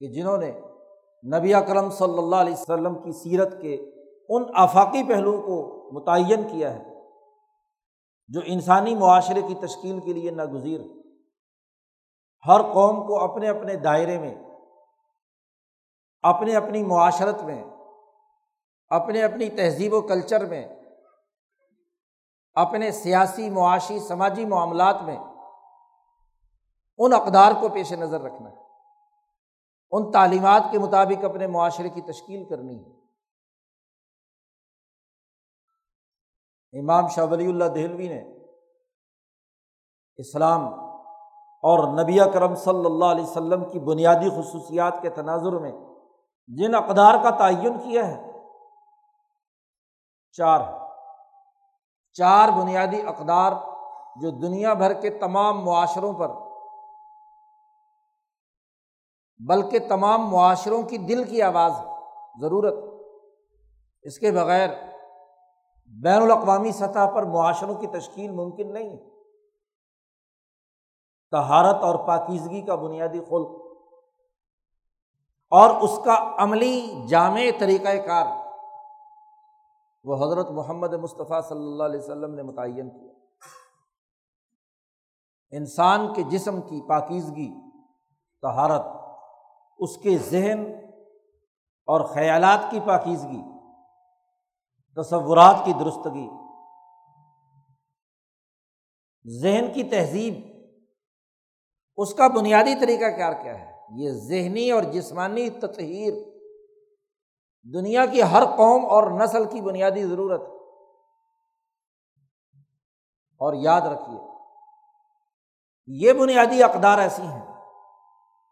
کہ 0.00 0.06
جنہوں 0.06 0.36
نے 0.38 0.50
نبی 1.24 1.54
اکرم 1.54 1.90
صلی 1.90 2.18
اللہ 2.18 2.36
علیہ 2.36 2.52
وسلم 2.52 2.94
کی 2.94 3.12
سیرت 3.12 3.60
کے 3.60 3.74
ان 4.28 4.44
آفاقی 4.54 5.02
پہلوؤں 5.02 5.42
کو 5.42 5.90
متعین 5.92 6.48
کیا 6.48 6.74
ہے، 6.74 6.84
جو 8.28 8.40
انسانی 8.44 8.94
معاشرے 8.94 9.42
کی 9.42 9.54
تشکیل 9.54 10.00
کے 10.00 10.12
لیے 10.12 10.30
ناگزیر 10.30 10.80
ہر 12.48 12.62
قوم 12.62 13.06
کو 13.06 13.18
اپنے 13.20 13.48
اپنے 13.48 13.76
دائرے 13.76 14.18
میں، 14.18 14.34
اپنے 16.22 16.56
اپنی 16.56 16.82
معاشرت 16.84 17.42
میں، 17.42 17.64
اپنے 18.90 19.22
اپنی 19.22 19.48
تہذیب 19.50 19.94
و 19.94 20.00
کلچر 20.00 20.44
میں، 20.46 20.66
اپنے 22.54 22.90
سیاسی، 22.92 23.50
معاشی، 23.50 23.98
سماجی 23.98 24.44
معاملات 24.44 25.02
میں 25.02 25.18
ان 26.98 27.12
اقدار 27.12 27.52
کو 27.60 27.68
پیش 27.68 27.92
نظر 27.92 28.20
رکھنا 28.20 28.50
ہے۔ 28.50 28.69
ان 29.90 30.10
تعلیمات 30.12 30.62
کے 30.70 30.78
مطابق 30.78 31.24
اپنے 31.24 31.46
معاشرے 31.46 31.88
کی 31.88 32.00
تشکیل 32.00 32.44
کرنی 32.44 32.84
ہے۔ 32.84 33.00
امام 36.80 37.08
شاہ 37.08 37.26
ولی 37.30 37.46
اللہ 37.46 37.64
دہلوی 37.64 38.08
نے 38.08 38.22
اسلام 40.16 40.60
اور 41.62 42.02
نبی 42.02 42.18
کرم 42.34 42.54
صلی 42.54 42.86
اللہ 42.86 43.04
علیہ 43.04 43.24
وسلم 43.24 43.64
کی 43.64 43.78
بنیادی 43.78 44.28
خصوصیات 44.30 45.02
کے 45.02 45.10
تناظر 45.10 45.52
میں 45.52 45.72
جن 46.48 46.74
اقدار 46.74 47.14
کا 47.22 47.30
تعین 47.30 47.78
کیا 47.78 48.06
ہے، 48.08 48.32
چار 50.32 50.60
چار 52.12 52.48
بنیادی 52.48 53.02
اقدار 53.02 53.52
جو 54.22 54.30
دنیا 54.30 54.74
بھر 54.74 54.92
کے 54.92 55.10
تمام 55.10 55.64
معاشروں 55.64 56.12
پر 56.12 56.28
بلکہ 59.48 59.78
تمام 59.88 60.28
معاشروں 60.28 60.82
کی 60.82 60.98
دل 60.98 61.24
کی 61.24 61.42
آواز 61.42 61.72
ضرورت۔ 62.40 62.74
اس 64.02 64.18
کے 64.18 64.30
بغیر 64.30 64.68
بین 65.86 66.22
الاقوامی 66.22 66.72
سطح 66.72 67.06
پر 67.14 67.22
معاشروں 67.22 67.74
کی 67.74 67.86
تشکیل 67.86 68.30
ممکن 68.30 68.72
نہیں۔ 68.72 68.96
تہارت 71.30 71.82
اور 71.82 72.06
پاکیزگی 72.06 72.62
کا 72.62 72.74
بنیادی 72.74 73.20
خلق۔ 73.20 73.60
اور 75.50 75.80
اس 75.80 76.00
کا 76.04 76.34
عملی 76.38 77.06
جامع 77.08 77.40
طریقۂ 77.60 78.06
کار۔ 78.06 78.26
وہ 80.04 80.26
حضرت 80.26 80.50
محمد 80.50 80.94
مصطفیٰ 80.94 81.42
صلی 81.42 81.58
اللہ 81.58 81.84
علیہ 81.84 82.00
وسلم 82.00 82.34
نے 82.34 82.42
متعین 82.42 82.90
کیا۔ 82.90 83.12
انسان 85.50 86.14
کے 86.14 86.22
جسم 86.22 86.60
کی 86.60 86.88
پاکیزگی 86.88 87.54
تہارت 88.42 88.99
اس 89.80 89.96
کے 89.96 90.16
ذہن 90.18 90.64
اور 91.88 92.00
خیالات 92.06 92.70
کی 92.70 92.80
پاکیزگی، 92.86 93.40
تصورات 94.96 95.64
کی 95.64 95.72
درستگی، 95.72 96.28
ذہن 99.24 99.72
کی 99.72 99.82
تہذیب، 99.90 100.34
اس 101.98 102.14
کا 102.14 102.28
بنیادی 102.28 102.74
طریقہ 102.80 103.10
کار 103.18 103.32
کیا 103.42 103.58
ہے؟ 103.58 103.68
یہ 103.96 104.10
ذہنی 104.28 104.70
اور 104.70 104.82
جسمانی 104.92 105.48
تطہیر، 105.60 106.12
دنیا 107.66 108.06
کی 108.06 108.22
ہر 108.22 108.44
قوم 108.56 108.84
اور 108.86 109.10
نسل 109.18 109.44
کی 109.44 109.60
بنیادی 109.60 110.04
ضرورت 110.06 110.40
اور 113.40 113.54
یاد 113.62 113.80
رکھیے، 113.82 114.18
یہ 115.88 116.12
بنیادی 116.12 116.62
اقدار 116.62 116.98
ایسی 116.98 117.22
ہیں 117.22 117.49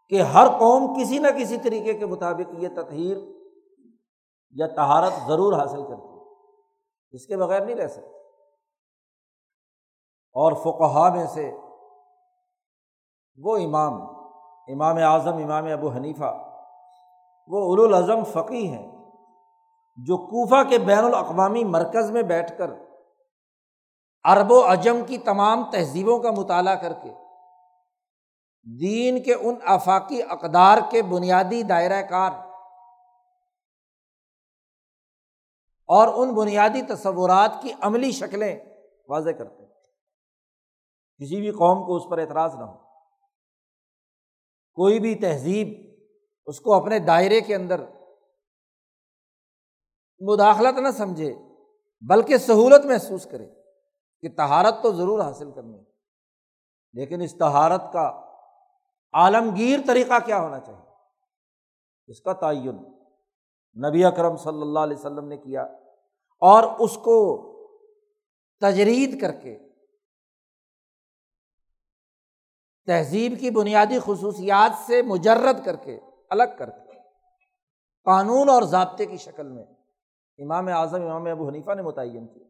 کہ 0.09 0.21
ہر 0.21 0.47
قوم 0.59 0.93
کسی 0.99 1.19
نہ 1.19 1.27
کسی 1.27 1.57
طریقے 1.57 1.93
کے 1.93 2.05
مطابق 2.05 2.53
یہ 2.57 2.67
تطہیر 2.67 3.17
یا 4.51 4.67
تہارت 4.67 5.13
ضرور 5.27 5.53
حاصل 5.53 5.83
کرتی 5.83 6.07
ہے۔ 6.07 6.23
اس 7.11 7.25
کے 7.25 7.37
بغیر 7.37 7.65
نہیں 7.65 7.75
رہ 7.75 7.87
سکتی۔ 7.87 8.15
اور 10.33 10.53
فقہ 10.53 11.13
میں 11.15 11.25
سے 11.25 11.57
وہ 13.37 13.57
امام 13.57 14.01
امام 14.67 14.97
اعظم، 14.97 15.33
امام 15.33 15.65
ابو 15.65 15.89
حنیفہ، 15.89 16.43
وہ 17.47 17.85
الاظم 17.85 18.23
فقی 18.23 18.67
ہیں، 18.67 18.91
جو 19.97 20.17
کوفہ 20.17 20.69
کے 20.69 20.77
بین 20.77 21.05
الاقوامی 21.05 21.63
مرکز 21.63 22.11
میں 22.11 22.21
بیٹھ 22.21 22.57
کر 22.57 22.71
عرب 24.23 24.51
و 24.51 24.71
عجم 24.71 24.97
کی 25.07 25.17
تمام 25.17 25.71
تہذیبوں 25.71 26.19
کا 26.19 26.31
مطالعہ 26.31 26.75
کر 26.75 26.93
کے 26.93 27.13
دین 28.63 29.23
کے 29.23 29.33
ان 29.33 29.55
آفاقی 29.65 30.23
اقدار 30.23 30.77
کے 30.91 31.01
بنیادی 31.01 31.63
دائرۂ 31.63 32.09
کار 32.09 32.31
اور 35.87 36.07
ان 36.13 36.35
بنیادی 36.35 36.81
تصورات 36.81 37.51
کی 37.61 37.73
عملی 37.81 38.11
شکلیں 38.11 38.59
واضح 39.09 39.29
کرتے 39.29 39.63
ہیں۔ 39.63 39.73
کسی 41.17 41.41
بھی 41.41 41.51
قوم 41.51 41.85
کو 41.85 41.95
اس 41.95 42.03
پر 42.09 42.17
اعتراض 42.17 42.55
نہ 42.55 42.63
ہو۔ 42.63 42.77
کوئی 44.73 44.99
بھی 44.99 45.15
تہذیب 45.15 45.67
اس 46.45 46.59
کو 46.59 46.73
اپنے 46.73 46.99
دائرے 46.99 47.41
کے 47.41 47.55
اندر 47.55 47.81
مداخلت 50.19 50.79
نہ 50.79 50.91
سمجھے، 50.97 51.33
بلکہ 52.01 52.37
سہولت 52.37 52.85
محسوس 52.85 53.27
کرے 53.31 53.47
کہ 54.21 54.29
تہارت 54.35 54.83
تو 54.83 54.91
ضرور 54.91 55.19
حاصل 55.19 55.51
کرنی 55.51 55.83
لیکن 56.93 57.21
اس 57.21 57.37
تہارت 57.37 57.81
کا 57.93 58.28
عالمگیر 59.13 59.79
طریقہ 59.87 60.19
کیا 60.25 60.39
ہونا 60.39 60.59
چاہیے؟ 60.59 60.89
اس 62.07 62.21
کا 62.21 62.33
تعین۔ 62.33 62.99
نبی 63.89 64.05
اکرم 64.05 64.37
صلی 64.37 64.61
اللہ 64.61 64.79
علیہ 64.79 64.97
وسلم 64.97 65.27
نے 65.27 65.37
کیا 65.37 65.63
اور 66.39 66.63
اس 66.79 66.95
کو 66.95 67.49
تجرید 68.61 69.21
کر 69.21 69.31
کے 69.31 69.59
تہذیب 72.85 73.39
کی 73.39 73.49
بنیادی 73.49 73.99
خصوصیات 73.99 74.71
سے 74.85 75.01
مجرد 75.01 75.65
کر 75.65 75.75
کے 75.75 75.99
الگ 76.29 76.43
کر 76.57 76.69
کے 76.69 76.99
قانون 78.03 78.49
اور 78.49 78.63
ضابطے 78.63 79.05
کی 79.05 79.17
شکل 79.17 79.47
میں 79.47 79.65
امام 80.37 80.67
اعظم، 80.67 81.01
امام 81.01 81.25
ابو 81.25 81.47
حنیفہ 81.47 81.71
نے 81.71 81.81
متعین 81.81 82.27
کیا۔ 82.27 82.47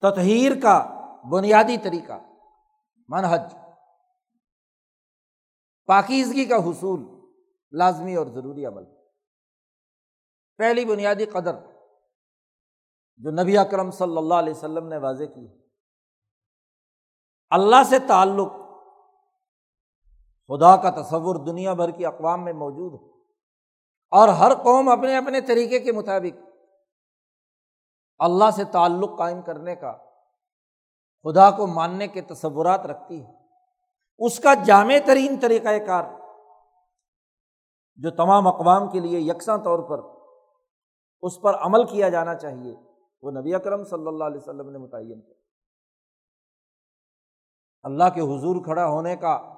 تطہیر 0.00 0.52
کا 0.62 1.03
بنیادی 1.30 1.76
طریقہ 1.76 2.12
منحج 3.08 3.40
پاکیزگی 5.86 6.44
کا 6.44 6.56
حصول 6.56 7.30
لازمی 7.72 8.14
اور 8.14 8.26
ضروری 8.26 8.66
عمل۔ 8.66 8.84
پہلی 10.58 10.84
بنیادی 10.84 11.24
قدر 11.24 11.54
جو 13.16 13.30
نبی 13.30 13.58
اکرم 13.58 13.90
صلی 13.90 14.16
اللہ 14.16 14.34
علیہ 14.34 14.54
وسلم 14.54 14.88
نے 14.88 14.96
واضح 14.96 15.24
کی۔ 15.24 15.48
اللہ 17.50 17.82
سے 17.84 17.98
تعلق 17.98 18.52
خدا 20.48 20.76
کا 20.76 21.02
تصور 21.02 21.46
دنیا 21.46 21.74
بھر 21.74 21.90
کی 21.90 22.06
اقوام 22.06 22.44
میں 22.44 22.52
موجود 22.52 23.02
ہے۔ 23.02 23.20
اور 24.10 24.28
ہر 24.28 24.54
قوم 24.54 24.88
اپنے 24.88 25.16
اپنے 25.16 25.40
طریقے 25.40 25.80
کے 25.80 25.92
مطابق 25.92 26.38
اللہ 28.18 28.50
سے 28.50 28.64
تعلق 28.64 29.18
قائم 29.18 29.42
کرنے 29.42 29.76
کا 29.76 30.03
خدا 31.24 31.50
کو 31.50 31.66
ماننے 31.66 32.08
کے 32.08 32.20
تصورات 32.20 32.86
رکھتی 32.86 33.24
ہے۔ 33.24 33.32
اس 34.18 34.40
کا 34.40 34.54
جامع 34.54 34.94
ترین 35.06 35.40
طریقۂ 35.40 35.86
کار 35.86 36.04
جو 37.96 38.10
تمام 38.10 38.48
اقوام 38.48 38.90
کے 38.90 39.00
لیے 39.00 39.20
یکساں 39.20 39.58
طور 39.58 39.78
پر 39.78 40.00
اس 41.22 41.40
پر 41.40 41.54
عمل 41.54 41.86
کیا 41.86 42.08
جانا 42.08 42.34
چاہیے، 42.34 42.76
وہ 43.22 43.30
نبی 43.30 43.54
اکرم 43.54 43.84
صلی 43.84 44.06
اللہ 44.06 44.24
علیہ 44.24 44.36
وسلم 44.36 44.70
نے 44.70 44.78
متعین 44.78 45.20
کیا۔ 45.20 45.34
اللہ 47.82 48.04
کے 48.14 48.20
حضور 48.20 48.64
کھڑا 48.64 48.86
ہونے 48.86 49.16
کا 49.16 49.54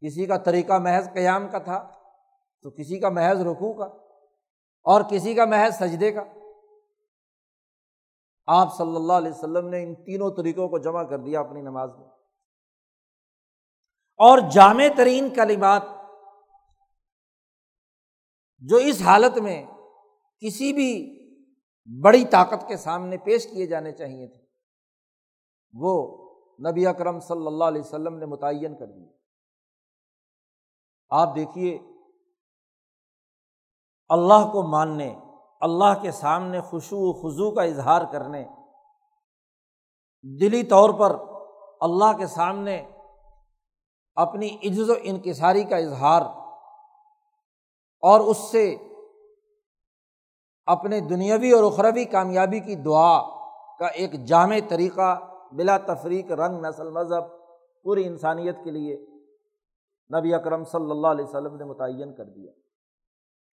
کسی 0.00 0.26
کا 0.26 0.36
طریقہ 0.36 0.72
محض 0.72 1.12
قیام 1.12 1.48
کا 1.48 1.58
تھا 1.58 1.90
تو 2.62 2.70
کسی 2.70 3.00
کا 3.00 3.08
محض 3.08 3.40
رخو 3.40 3.72
کا 3.72 3.84
اور 4.82 5.02
کسی 5.10 5.34
کا 5.34 5.44
محض 5.44 5.74
سجدے 5.74 6.12
کا۔ 6.12 6.22
آپ 8.46 8.76
صلی 8.76 8.96
اللہ 8.96 9.12
علیہ 9.12 9.30
وسلم 9.30 9.68
نے 9.68 9.82
ان 9.82 9.94
تینوں 9.94 10.30
طریقوں 10.30 10.68
کو 10.68 10.78
جمع 10.78 11.02
کر 11.02 11.18
دیا 11.18 11.40
اپنی 11.40 11.62
نماز 11.62 11.90
میں۔ 11.90 12.08
اور 14.20 14.38
جامع 14.50 14.84
ترین 14.96 15.34
کلمات 15.34 15.82
جو 18.58 18.76
اس 18.76 19.02
حالت 19.02 19.38
میں 19.38 19.66
کسی 20.42 20.72
بھی 20.72 20.90
بڑی 22.02 22.24
طاقت 22.24 22.68
کے 22.68 22.76
سامنے 22.76 23.18
پیش 23.18 23.46
کیے 23.46 23.66
جانے 23.66 23.92
چاہیے 23.92 24.26
تھے، 24.26 24.42
وہ 25.74 25.94
نبی 26.70 26.86
اکرم 26.86 27.20
صلی 27.20 27.46
اللہ 27.46 27.64
علیہ 27.64 27.80
وسلم 27.80 28.18
نے 28.18 28.26
متعین 28.26 28.78
کر 28.78 28.86
دیے 28.86 29.08
آپ 31.10 31.34
دیکھیے، 31.36 31.78
اللہ 34.08 34.46
کو 34.52 34.62
ماننے 34.62 35.14
اللہ 35.60 36.02
کے 36.02 36.10
سامنے 36.10 36.60
خوشو 36.60 36.96
و 36.98 37.12
خضو 37.12 37.50
کا 37.50 37.62
اظہار 37.62 38.02
کرنے، 38.12 38.44
دلی 40.40 40.62
طور 40.62 40.90
پر 40.90 41.16
اللہ 41.80 42.16
کے 42.18 42.26
سامنے 42.26 42.84
اپنی 44.14 44.56
عزت 44.64 44.90
و 44.90 44.94
انکساری 45.02 45.64
کا 45.64 45.76
اظہار 45.76 46.22
اور 48.02 48.20
اس 48.20 48.36
سے 48.36 48.76
اپنے 50.66 51.00
دنیاوی 51.00 51.50
اور 51.50 51.72
اخروی 51.72 52.04
کامیابی 52.04 52.60
کی 52.60 52.74
دعا 52.74 53.22
کا 53.78 53.86
ایک 53.86 54.24
جامع 54.24 54.58
طریقہ 54.68 55.20
بلا 55.52 55.78
تفریق 55.78 56.30
رنگ 56.30 56.66
نسل 56.66 56.90
مذہب 56.90 57.24
پوری 57.82 58.06
انسانیت 58.06 58.56
کے 58.64 58.70
لیے 58.70 58.96
نبی 60.18 60.34
اکرم 60.34 60.64
صلی 60.64 60.90
اللہ 60.90 61.06
علیہ 61.06 61.24
وسلم 61.24 61.56
نے 61.56 61.64
متعین 61.64 62.14
کر 62.14 62.24
دیا۔ 62.24 62.52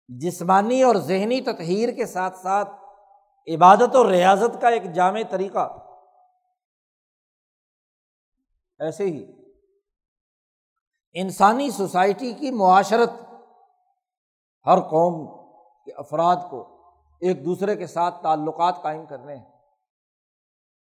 جسمانی 0.07 0.83
اور 0.83 0.95
ذہنی 0.95 1.41
تطہیر 1.41 1.91
کے 1.91 2.05
ساتھ 2.05 2.37
ساتھ 2.37 2.69
عبادت 3.55 3.95
اور 3.95 4.05
ریاضت 4.05 4.61
کا 4.61 4.67
ایک 4.67 4.93
جامع 4.93 5.21
طریقہ۔ 5.29 5.77
ایسے 8.79 9.03
ہی 9.03 9.25
انسانی 11.13 11.69
سوسائٹی 11.71 12.33
کی 12.33 12.51
معاشرت 12.51 13.09
ہر 14.65 14.79
قوم 14.79 15.47
کے 15.85 15.91
افراد 15.91 16.35
کو 16.49 16.63
ایک 17.21 17.45
دوسرے 17.45 17.75
کے 17.75 17.87
ساتھ 17.87 18.23
تعلقات 18.23 18.81
قائم 18.81 19.05
کرنے 19.05 19.35
ہیں۔ 19.35 19.51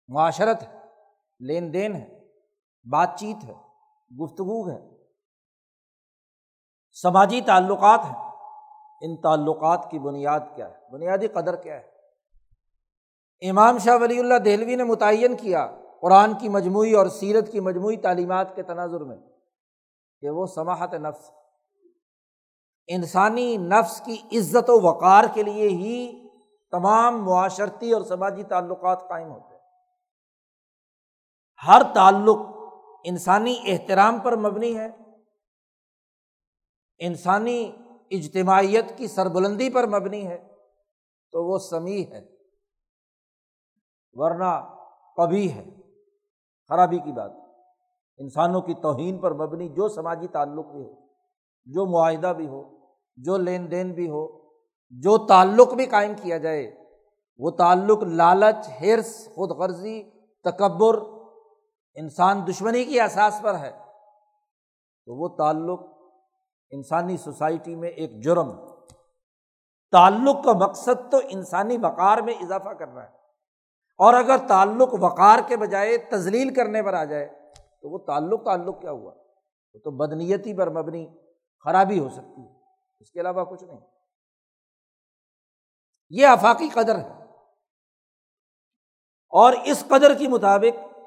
معاشرت 0.08 0.62
ہے، 0.62 0.78
لین 1.40 1.72
دین 1.72 1.94
ہے، 1.94 2.08
بات 2.90 3.10
چیت 3.18 3.44
ہے، 3.44 3.54
گفتگو 4.24 4.70
ہے، 4.70 4.78
سماجی 6.92 7.40
تعلقات 7.40 8.00
ہیں۔ 8.04 8.27
ان 9.00 9.16
تعلقات 9.16 9.88
کی 9.90 9.98
بنیاد 9.98 10.40
کیا 10.54 10.68
ہے؟ 10.68 10.92
بنیادی 10.92 11.28
قدر 11.28 11.56
کیا 11.56 11.80
ہے؟ 11.80 11.98
امام 13.50 13.78
شاہ 13.78 13.96
ولی 14.00 14.18
اللہ 14.18 14.34
دہلوی 14.34 14.76
نے 14.76 14.84
متعین 14.84 15.37
کیا 15.37 15.68
قرآن 16.00 16.38
کی 16.38 16.48
مجموعی 16.48 16.92
اور 16.92 17.06
سیرت 17.06 17.52
کی 17.52 17.61
مجموعی 17.61 17.96
تعلیمات 17.96 18.56
کے 18.56 18.62
تناظر 18.62 19.00
میں 19.00 19.16
کہ 20.20 20.30
وہ 20.30 20.46
سماحت 20.46 20.94
نفس 20.94 21.30
انسانی 22.87 23.56
نفس 23.56 24.02
کی 24.04 24.38
عزت 24.38 24.70
و 24.70 24.80
وقار 24.80 25.24
کے 25.34 25.42
لیے 25.42 25.68
ہی 25.68 26.28
تمام 26.70 27.24
معاشرتی 27.24 27.92
اور 27.92 28.02
سماجی 28.02 28.42
تعلقات 28.42 29.08
قائم 29.08 29.30
ہوتے 29.30 29.54
ہیں۔ 29.54 29.62
ہر 31.66 31.82
تعلق 31.94 32.38
انسانی 33.04 33.56
احترام 33.66 34.18
پر 34.18 34.37
مبنی 34.37 34.78
ہے۔ 34.78 34.88
انسانی 36.98 37.72
اجتماعیت 38.10 38.96
کی 38.96 39.06
سربلندی 39.06 39.70
پر 39.70 39.86
مبنی 39.86 40.26
ہے 40.26 40.38
تو 41.32 41.44
وہ 41.44 41.58
سمیع 41.58 42.04
ہے، 42.04 42.24
ورنہ 44.12 44.74
کبھی 45.16 45.52
ہے۔ 45.52 45.64
خرابی 46.68 46.98
کی 46.98 47.12
بات۔ 47.12 47.30
انسانوں 48.18 48.60
کی 48.60 48.74
توہین 48.74 49.18
پر 49.18 49.34
مبنی 49.34 49.68
جو 49.68 49.88
سماجی 49.88 50.28
تعلق 50.28 50.66
بھی 50.66 50.82
ہو، 50.82 50.94
جو 51.64 51.86
معاہدہ 51.86 52.32
بھی 52.36 52.46
ہو، 52.46 52.62
جو 53.16 53.36
لین 53.36 53.70
دین 53.70 53.92
بھی 53.92 54.10
ہو، 54.10 54.26
جو 54.90 55.26
تعلق 55.26 55.74
بھی 55.74 55.86
قائم 55.86 56.12
کیا 56.22 56.38
جائے، 56.38 56.84
وہ 57.38 57.50
تعلق 57.50 58.02
لالچ، 58.02 58.68
ہرس 58.80 59.28
خود 59.34 59.50
غرضی 59.50 60.02
تکبر، 60.44 60.98
انسان 61.94 62.46
دشمنی 62.46 62.84
کی 62.84 63.00
احساس 63.00 63.40
پر 63.42 63.58
ہے، 63.58 63.70
تو 65.06 65.14
وہ 65.14 65.28
تعلق 65.28 65.97
انسانی 66.70 67.16
سوسائٹی 67.16 67.76
میں 67.76 67.88
ایک 67.88 68.24
جرم، 68.24 68.57
تعلق 69.92 70.44
کا 70.44 70.52
مقصد 70.52 71.11
تو 71.11 71.20
انسانی 71.28 71.76
وقار 71.76 72.18
میں 72.18 72.35
اضافہ 72.35 72.68
کرنا 72.68 73.02
ہے۔ 73.02 73.09
اور 73.98 74.14
اگر 74.14 74.37
تعلق 74.48 74.88
وقار 75.00 75.38
کے 75.48 75.57
بجائے 75.57 75.98
تزلیل 75.98 76.54
کرنے 76.54 76.83
پر 76.83 76.94
آ 76.94 77.04
جائے، 77.04 77.26
تو 77.83 77.90
وہ 77.90 77.98
تعلق 77.98 78.44
تعلق 78.44 78.81
کیا 78.81 78.90
ہوا؟ 78.90 79.12
وہ 79.74 79.81
تو 79.85 79.90
بدنیتی 79.90 80.54
پر 80.54 80.70
مبنی 80.70 81.07
خرابی 81.64 81.98
ہو 81.98 82.09
سکتی 82.09 82.42
ہے۔ 82.42 82.61
اس 83.00 83.11
کے 83.11 83.20
علاوہ 83.20 83.44
کچھ 83.44 83.64
نہیں۔ 83.64 83.78
یہ 86.11 86.26
آفاقی 86.26 86.68
قدر 86.68 86.98
ہے۔ 86.98 87.24
اور 89.31 89.52
اس 89.64 89.85
قدر 89.88 90.14
کے 90.14 90.28
مطابق، 90.28 90.98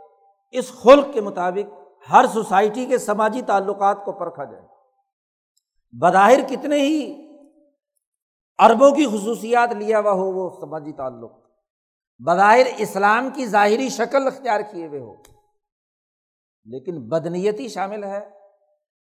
اس 0.51 0.71
خلق 0.71 1.13
کے 1.13 1.21
مطابق 1.21 1.73
ہر 2.11 2.25
سوسائٹی 2.33 2.85
کے 2.85 2.97
سماجی 2.97 3.41
تعلقات 3.41 3.97
کو 4.05 4.11
پرکھا 4.11 4.43
جائے۔ 4.43 4.70
بظاہر 5.99 6.47
کتنے 6.49 6.75
ہی 6.75 7.27
اربوں 8.57 8.91
کی 8.91 9.05
خصوصیات 9.07 9.71
لیا 9.71 9.99
ہوا 9.99 10.11
ہو 10.11 10.31
وہ 10.31 10.49
سماجی 10.61 10.93
تعلق۔ 10.93 11.31
بظاہر 12.19 12.65
اسلام 12.77 13.29
کی 13.29 13.45
ظاہری 13.45 13.89
شکل 13.89 14.27
اختیار 14.27 14.59
کیے 14.71 14.87
ہوئے 14.87 14.99
ہو۔ 14.99 15.15
لیکن 16.65 17.09
بدنیتی 17.09 17.67
شامل 17.67 18.03
ہے۔ 18.03 18.29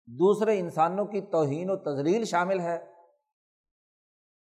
دوسرے 0.07 0.59
انسانوں 0.59 1.05
کی 1.05 1.21
توہین 1.21 1.71
و 1.71 1.77
تزلیل 1.77 2.25
شامل 2.25 2.61
ہے۔ 2.61 2.79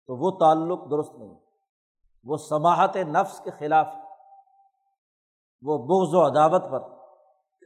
تو 0.07 0.15
وہ 0.15 0.31
تعلق 0.39 0.91
درست 0.91 1.15
نہیں۔ 1.15 1.35
وہ 2.23 2.37
سماہت 2.37 2.95
نفس 2.95 3.39
کے 3.39 3.51
خلاف 3.59 3.87
وہ 5.61 5.77
بغض 5.77 6.13
و 6.13 6.27
عداوت 6.27 6.63
پر، 6.71 6.81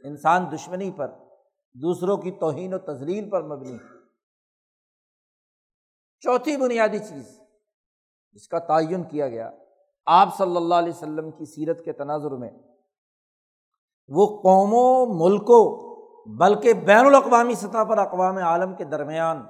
انسان 0.04 0.52
دشمنی 0.54 0.90
پر، 0.90 1.08
دوسروں 1.74 2.16
کی 2.16 2.30
توہین 2.30 2.74
و 2.74 2.78
تزلیل 2.78 3.30
پر 3.30 3.42
مبنی 3.42 3.78
چوتھی 6.24 6.56
بنیادی 6.56 6.98
چیز 6.98 7.38
جس 8.34 8.48
کا 8.48 8.58
تعین 8.58 9.04
کیا 9.04 9.28
گیا 9.28 9.50
آپ 10.06 10.36
صلی 10.38 10.56
اللہ 10.56 10.74
علیہ 10.74 10.92
وسلم 10.92 11.30
کی 11.30 11.44
سیرت 11.44 11.84
کے 11.84 11.92
تناظر 11.92 12.30
میں، 12.30 12.50
وہ 14.08 14.26
قوموں، 14.42 15.06
ملکوں، 15.06 15.64
بلکہ 16.26 16.72
بین 16.72 17.06
الاقوامی 17.06 17.54
سطح 17.54 17.84
پر 17.84 17.98
اقوام 17.98 18.36
عالم 18.36 18.74
کے 18.74 18.84
درمیان 18.84 19.42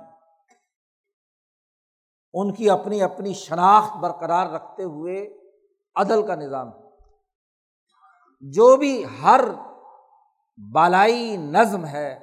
ان 2.35 2.53
کی 2.55 2.71
اپنی 2.71 3.03
اپنی 3.03 3.33
شناخت 3.35 3.97
برقرار 3.97 4.47
رکھتے 4.47 4.83
ہوئے 4.83 5.17
عدل 5.97 6.27
کا 6.27 6.35
نظام 6.35 6.71
جو 8.41 8.77
بھی 8.77 9.05
ہر 9.23 9.41
بالائی 10.59 11.37
نظم 11.37 11.85
ہے، 11.85 12.19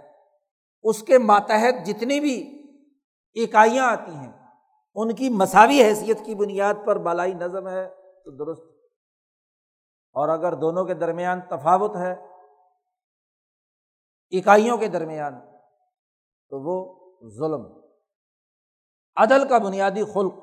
اس 0.84 1.04
کے 1.04 1.18
ماتحت 1.18 1.86
جتنی 1.86 2.20
بھی 2.20 2.57
اکائیاں 3.34 3.86
آتی 3.86 4.16
ہیں۔ 4.16 4.32
ان 4.96 5.16
کی 5.16 5.30
مساوی 5.30 5.84
حیثیت 5.84 6.18
کی 6.26 6.36
بنیاد 6.36 6.74
پر 6.86 6.96
بالائی 6.96 7.34
نظم 7.34 7.68
ہے 7.68 7.90
تو 7.90 8.32
درست۔ 8.32 8.78
اور 10.14 10.30
اگر 10.30 10.54
دونوں 10.54 10.86
کے 10.86 10.94
درمیان 10.94 11.42
تفاوت 11.42 11.96
ہے 11.96 12.16
اکائیوں 14.32 14.78
کے 14.78 14.88
درمیان، 14.88 15.34
تو 16.50 16.60
وہ 16.60 17.08
ظلم۔ 17.30 17.82
عدل 19.16 19.48
کا 19.48 19.58
بنیادی 19.58 20.04
خلق، 20.04 20.34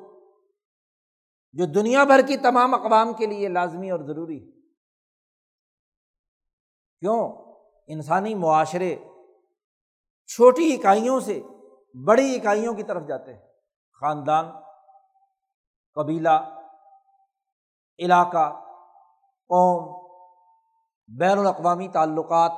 جو 1.52 1.64
دنیا 1.64 2.04
بھر 2.04 2.20
کی 2.26 2.36
تمام 2.36 2.74
اقوام 2.74 3.12
کے 3.12 3.26
لیے 3.26 3.48
لازمی 3.48 3.90
اور 3.90 4.00
ضروری 4.00 4.46
ہے۔ 4.46 4.50
کیوں؟ 7.00 7.32
انسانی 7.86 8.34
معاشرے 8.34 8.96
چھوٹی 10.26 10.74
اکائیوں 10.74 11.20
سے 11.20 11.42
بڑی 12.02 12.36
اکائیوں 12.36 12.74
کی 12.74 12.82
طرف 12.82 13.06
جاتے 13.06 13.34
ہیں۔ 13.34 13.40
خاندان، 14.00 14.50
قبیلہ، 15.94 16.60
علاقہ، 17.98 18.52
قوم، 19.48 20.04
بین 21.18 21.38
الاقوامی 21.38 21.88
تعلقات 21.88 22.52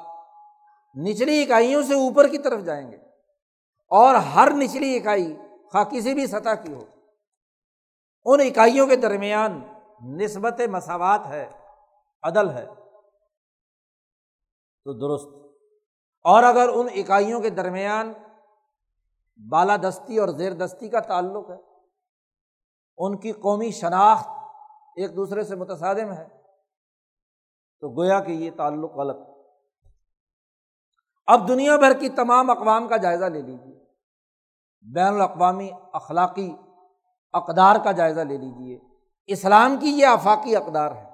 نچلی 0.99 1.42
اکائیوں 1.42 1.83
سے 1.83 1.94
اوپر 1.94 2.29
کی 2.29 2.38
طرف 2.38 2.64
جائیں 2.64 2.90
گے 2.90 2.96
اور 3.88 4.14
ہر 4.14 4.49
نچلی 4.51 4.96
اکائی 4.96 5.37
خواہ 5.72 5.85
کسی 5.85 6.14
بھی 6.14 6.27
سطح 6.27 6.55
کی 6.55 6.75
ہو۔ 6.75 6.85
ان 8.25 8.40
اکائیوں 8.40 8.87
کے 8.87 8.96
درمیان 8.96 9.72
نسبت 10.03 10.61
مساوات 10.70 11.27
ہے، 11.27 11.51
عدل 12.22 12.51
ہے۔ 12.51 12.66
تو 14.85 14.92
درست۔ 14.92 15.57
اور 16.22 16.42
اگر 16.42 16.68
ان 16.68 16.87
اکائیوں 16.94 17.40
کے 17.40 17.51
درمیان 17.51 18.12
بالادستی 19.37 20.18
اور 20.18 20.29
زیر 20.29 20.53
دستی 20.53 20.88
کا 20.88 21.01
تعلق 21.01 21.51
ہے۔ 21.51 21.57
ان 22.99 23.16
کی 23.16 23.33
قومی 23.33 23.70
شناخت 23.70 24.29
ایک 24.96 25.16
دوسرے 25.16 25.42
سے 25.42 25.57
متصادم 25.57 26.12
ہے۔ 26.12 26.29
تو 27.81 27.88
گویا 27.88 28.20
کہ 28.20 28.33
یہ 28.33 28.51
تعلق 28.57 28.92
غلط 28.92 29.16
اب 31.27 31.49
دنیا 31.49 31.77
بھر 31.77 31.92
کی 32.01 32.09
تمام 32.09 32.51
اقوام 32.51 32.88
کا 32.88 32.96
جائزہ 32.96 33.25
لے 33.25 33.42
لیجیے 33.42 33.85
بین 34.94 35.14
الاقوامی 35.14 35.70
اخلاقی 35.92 36.57
اقدار 37.33 37.77
کا 37.85 37.92
جائزہ 37.92 38.20
لے 38.20 38.37
لیجیے 38.37 38.79
اسلام 39.27 39.77
کی 39.81 39.88
یہ 39.88 40.07
آفاقی 40.07 40.57
اقدار 40.57 40.92
ہے۔ 40.92 41.11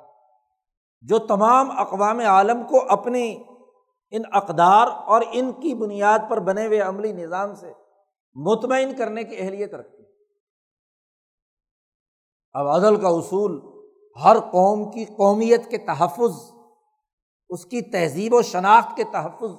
جو 1.00 1.18
تمام 1.18 1.78
اقوام 1.80 2.18
عالم 2.18 2.64
کو 2.64 2.84
اپنی 2.88 3.44
ان 4.10 4.22
اقدار 4.32 4.86
اور 4.86 5.22
ان 5.32 5.52
کی 5.52 5.74
بنیاد 5.74 6.18
پر 6.30 6.40
بنے 6.40 6.66
ہوئے 6.66 6.80
عملی 6.80 7.12
نظام 7.12 7.54
سے 7.54 7.72
مطمئن 8.34 8.96
کرنے 8.96 9.24
کی 9.24 9.36
اہلیت 9.36 9.74
رکھتی۔ 9.74 10.02
اب 12.52 12.66
عدل 12.66 13.00
کا 13.00 13.08
اصول 13.08 13.60
ہر 14.24 14.40
قوم 14.40 14.90
کی 14.90 15.04
قومیت 15.04 15.70
کے 15.70 15.78
تحفظ، 15.78 16.52
اس 17.48 17.64
کی 17.64 17.90
تہذیب 17.90 18.34
و 18.34 18.42
شناخت 18.42 18.96
کے 18.96 19.04
تحفظ۔ 19.04 19.50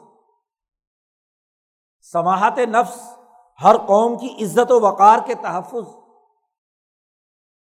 سماہت 2.02 2.60
نفس 2.60 3.18
ہر 3.64 3.78
قوم 3.78 4.18
کی 4.18 4.44
عزت 4.44 4.72
و 4.72 4.80
وقار 4.80 5.20
کے 5.26 5.34
تحفظ 5.34 5.88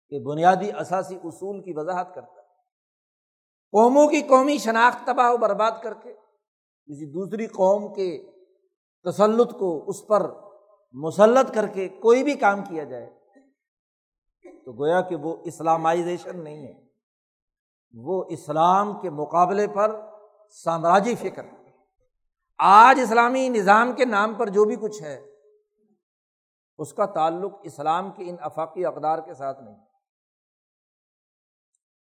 کے 0.08 0.30
بنیادی 0.30 0.72
اثاثی 0.72 1.16
اصول 1.16 1.62
کی 1.62 1.72
وضاحت 1.76 2.14
کرتا 2.14 2.34
ہے۔ 2.34 2.46
قوموں 3.70 4.08
کی 4.08 4.20
قومی 4.20 4.58
شناخت، 4.58 5.06
تباہ 5.06 5.32
و 5.32 5.36
برباد 5.36 5.72
کر 5.82 5.94
کے 5.94 6.12
کسی 6.88 7.06
دوسری 7.06 7.46
قوم 7.46 7.94
کے 7.94 8.30
تسلط 9.04 9.52
کو 9.52 9.84
اس 9.86 10.06
پر 10.06 10.51
مسلط 10.92 11.54
کر 11.54 11.66
کے 11.66 11.88
کوئی 11.88 12.22
بھی 12.22 12.34
کام 12.34 12.64
کیا 12.64 12.84
جائے، 12.84 13.10
تو 14.64 14.72
گویا 14.72 15.00
کہ 15.00 15.16
وہ 15.16 15.36
اسلامائزیشن 15.44 16.44
نہیں 16.44 16.66
ہے۔ 16.66 16.82
وہ 17.94 18.24
اسلام 18.28 19.00
کے 19.00 19.10
مقابلے 19.10 19.68
پر 19.68 20.00
سامراجی 20.50 21.14
فکر۔ 21.14 21.42
آج 22.58 23.00
اسلامی 23.02 23.48
نظام 23.48 23.92
کے 23.92 24.04
نام 24.04 24.34
پر 24.34 24.48
جو 24.48 24.64
بھی 24.64 24.76
کچھ 24.76 25.02
ہے، 25.02 25.26
اس 26.78 26.92
کا 26.92 27.06
تعلق 27.06 27.52
اسلام 27.62 28.10
کے 28.10 28.30
ان 28.30 28.36
افاقی 28.40 28.84
اقدار 28.84 29.18
کے 29.18 29.34
ساتھ 29.34 29.62
نہیں۔ 29.62 29.76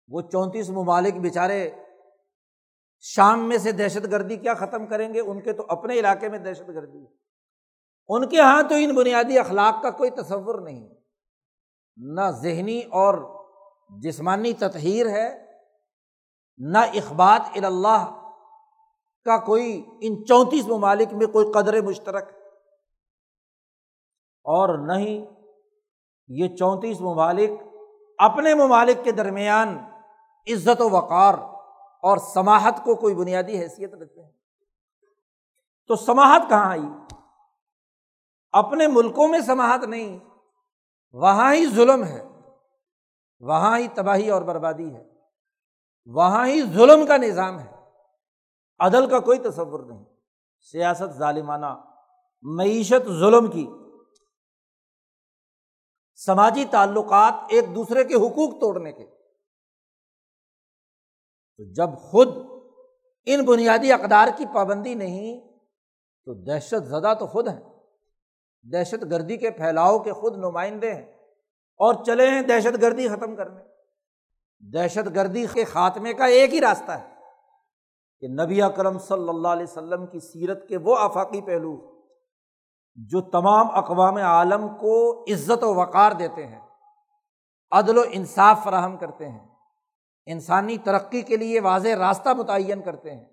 وہ 0.09 0.21
چونتیس 0.21 0.71
ممالک 0.71 1.15
بیچارے 1.15 1.71
شام 3.01 3.49
میں 3.49 3.59
سے 3.59 3.73
دہشت 3.73 4.11
گردی 4.11 4.37
کیا 4.37 4.55
ختم 4.55 4.87
کریں 4.87 5.15
گے؟ 5.15 5.21
ان 5.21 5.41
کے 5.41 5.53
تو 5.53 5.67
اپنے 5.69 5.99
علاقے 5.99 6.29
میں 6.29 6.39
دہشت 6.39 6.69
گردی 6.69 6.99
ہے۔ 6.99 7.28
ان 8.09 8.29
کے 8.29 8.37
یہاں 8.37 8.63
تو 8.63 8.75
ان 8.75 8.95
بنیادی 8.95 9.39
اخلاق 9.39 9.83
کا 9.83 9.91
کوئی 9.91 10.11
تصور 10.11 10.61
نہیں۔ 10.61 10.89
نہ 11.97 12.31
ذہنی 12.31 12.81
اور 12.81 13.45
جسمانی 14.01 14.53
تطہیر 14.53 15.09
ہے، 15.09 15.47
نہ 16.59 16.79
اخبات 16.79 17.41
اللہ 17.55 18.15
کا 19.25 19.39
کوئی، 19.39 19.87
ان 20.01 20.27
چونتیس 20.27 20.67
ممالک 20.67 21.13
میں 21.13 21.27
کوئی 21.27 21.53
قدر 21.53 21.83
مشترک۔ 21.83 22.29
اور 24.45 24.79
نہ 24.79 24.93
ہی 24.93 25.25
یہ 26.29 26.57
چونتیس 26.57 27.01
ممالک 27.01 27.51
اپنے 28.19 28.55
ممالک 28.55 29.05
کے 29.05 29.13
درمیان 29.13 29.79
عزت 30.53 30.81
و 30.81 30.91
وقار 30.91 31.35
اور 32.03 32.17
سماہت 32.17 32.75
کو 32.85 32.95
کوئی 32.95 33.15
بنیادی 33.15 33.59
حیثیت 33.59 33.95
رکھتے 33.95 34.23
ہیں۔ 34.23 34.33
تو 35.89 35.97
سماہت 35.97 36.43
کہاں 36.49 36.71
آئی؟ 36.71 37.08
اپنے 38.53 38.87
ملکوں 38.87 39.29
میں 39.29 39.41
سماہت 39.41 39.85
نہیں، 39.85 40.19
وہاں 41.13 41.55
ہی 41.55 41.67
ظلم 41.67 42.05
ہے، 42.05 42.25
وہاں 43.41 43.79
ہی 43.79 43.89
تباہی 43.89 44.31
اور 44.31 44.43
بربادی 44.43 44.95
ہے، 44.95 45.05
وہاں 46.07 46.47
ہی 46.47 46.63
ظلم 46.63 47.07
کا 47.07 47.17
نظام 47.17 47.59
ہے۔ 47.59 47.73
عدل 48.79 49.11
کا 49.11 49.19
کوئی 49.19 49.39
تصور 49.39 49.81
نہیں، 49.81 50.05
سیاست 50.61 51.19
ظالمانہ، 51.19 51.85
معیشت 52.43 53.09
ظلم 53.09 53.51
کی۔ 53.51 53.71
سماجی 56.15 56.65
تعلقات 56.65 57.35
ایک 57.49 57.75
دوسرے 57.75 58.05
کے 58.05 58.15
حقوق 58.15 58.61
توڑنے 58.61 58.93
کے۔ 58.93 59.07
تو 61.57 61.73
جب 61.73 61.89
خود 61.99 62.29
ان 63.27 63.45
بنیادی 63.45 63.93
اقدار 63.93 64.29
کی 64.37 64.45
پابندی 64.55 64.95
نہیں، 64.95 65.59
تو 66.25 66.35
دہشت 66.35 66.87
زدہ 66.87 67.15
تو 67.21 67.27
خود 67.27 67.49
ہیں۔ 67.49 67.78
دہشت 68.73 69.05
گردی 69.11 69.37
کے 69.37 69.51
پھیلاؤ 69.51 69.99
کے 69.99 70.13
خود 70.13 70.37
نمائندے 70.37 70.95
ہیں 70.95 71.07
اور 71.81 72.05
چلے 72.05 72.31
ہیں 72.31 72.43
دہشت 72.43 72.83
گردی 72.83 73.09
ختم 73.09 73.37
کرنے۔ 73.37 73.63
دہشت 74.73 75.15
گردی 75.15 75.47
کے 75.53 75.65
خاتمے 75.65 76.15
کا 76.15 76.25
ایک 76.25 76.55
ہی 76.55 76.61
راستہ 76.61 76.93
ہے 76.93 77.15
کہ 78.21 78.29
نبی 78.29 78.63
اکرم 78.63 78.99
صلی 78.99 79.29
اللہ 79.29 79.49
علیہ 79.49 79.67
وسلم 79.71 80.07
کی 80.07 80.21
سیرت 80.21 80.69
کے 80.69 80.77
وہ 80.77 80.97
آفاقی 80.99 81.41
پہلو 81.41 81.99
جو 82.97 83.21
تمام 83.21 83.67
اقوام 83.71 84.17
عالم 84.17 84.69
کو 84.69 85.25
عزت 85.25 85.65
و 85.65 85.75
وقار 85.75 86.13
دیتے 86.13 86.47
ہیں، 86.47 86.61
عدل 87.71 87.99
و 87.99 88.03
انصاف 88.11 88.65
فراہم 88.65 88.97
کرتے 88.97 89.29
ہیں، 89.29 89.47
انسانی 90.27 90.79
ترقی 90.79 91.23
کے 91.23 91.37
لیے 91.37 91.61
واضح 91.61 91.89
راستہ 91.89 92.29
متعین 92.29 92.83
کرتے 92.83 93.15
ہیں۔ 93.15 93.25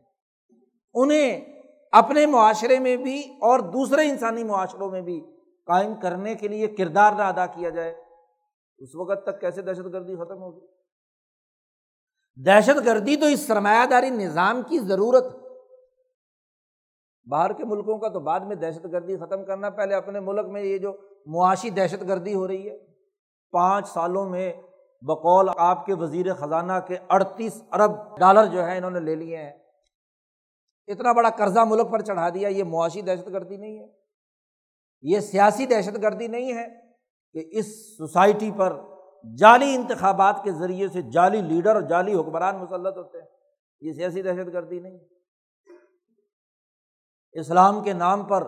انہیں 0.93 1.55
اپنے 1.95 2.25
معاشرے 2.25 2.79
میں 2.79 2.97
بھی 2.97 3.19
اور 3.41 3.60
دوسرے 3.60 4.10
انسانی 4.10 4.43
معاشروں 4.43 4.91
میں 4.91 5.01
بھی 5.01 5.25
قائم 5.65 5.93
کرنے 5.95 6.36
کے 6.36 6.47
لیے 6.47 6.67
کردار 6.67 7.12
نہ 7.12 7.21
ادا 7.21 7.45
کیا 7.45 7.69
جائے۔ 7.69 7.95
اس 8.77 8.95
وقت 8.95 9.23
تک 9.23 9.41
کیسے 9.41 9.62
دہشت 9.62 9.93
گردی 9.93 10.15
ختم 10.15 10.41
ہوگی؟ 10.41 10.65
دہشت 12.45 12.86
گردی 12.86 13.15
تو 13.15 13.25
اس 13.25 13.47
سرمایہ 13.47 13.86
داری 13.86 14.10
نظام 14.10 14.62
کی 14.67 14.79
ضرورت 14.79 15.25
باہر 17.29 17.53
کے 17.53 17.65
ملکوں 17.65 17.97
کا 17.97 18.08
تو 18.10 18.19
بعد 18.19 18.39
میں 18.39 18.55
دہشت 18.55 18.86
گردی 18.91 19.17
ختم 19.17 19.45
کرنا، 19.45 19.69
پہلے 19.69 19.95
اپنے 19.95 20.19
ملک 20.19 20.45
میں 20.45 20.62
یہ 20.62 20.77
جو 20.77 20.93
معاشی 21.25 21.69
دہشت 21.69 22.08
گردی 22.08 22.34
ہو 22.34 22.47
رہی 22.47 22.69
ہے، 22.69 22.77
پانچ 23.51 23.88
سالوں 23.88 24.29
میں 24.29 24.53
بقول 25.01 25.49
آپ 25.58 25.86
کے 25.86 25.93
وزیر 25.93 26.34
خزانہ 26.34 26.73
کے 26.88 26.97
اڑتیس 27.10 27.63
ارب 27.71 27.91
ڈالر 28.17 28.45
جو 28.45 28.65
ہے 28.65 28.77
انہوں 28.77 28.91
نے 28.91 28.99
لے 28.99 29.15
لیے 29.15 29.38
ہیں۔ 29.38 29.64
اتنا 30.88 31.12
بڑا 31.12 31.30
قرضہ 31.30 31.60
ملک 31.60 31.91
پر 31.91 32.02
چڑھا 32.02 32.30
دیا، 32.30 32.48
یہ 32.48 32.63
معاشی 32.63 33.02
دہشت 33.02 33.28
گردی 33.28 33.58
نہیں 33.58 33.80
ہے۔ 33.80 33.88
یہ 35.02 35.19
سیاسی 35.19 35.65
دہشت 35.65 36.02
گردی 36.02 36.28
نہیں 36.28 36.54
ہے 36.54 36.65
کہ 37.34 37.58
اس 37.58 37.98
سوسائٹی 37.98 38.52
پر 38.58 38.82
جعلی 39.38 39.76
انتخابات 39.76 40.43
کے 40.43 40.52
ذریعے 40.52 40.88
سے 40.88 41.02
جعلی 41.02 41.41
لیڈر 41.41 41.74
اور 41.74 41.82
جعلی 41.82 42.13
حکمران 42.13 42.58
مسلط 42.58 42.98
ہوتے 42.98 43.17
ہیں۔ 43.21 43.28
یہ 43.82 43.93
سیاسی 43.93 44.21
دہشت 44.21 44.54
گردی 44.54 44.80
نہیں 44.80 45.00
ہے۔ 45.00 45.08
اسلام 47.32 47.84
کے 47.84 47.93
نام 47.93 48.24
پر 48.24 48.48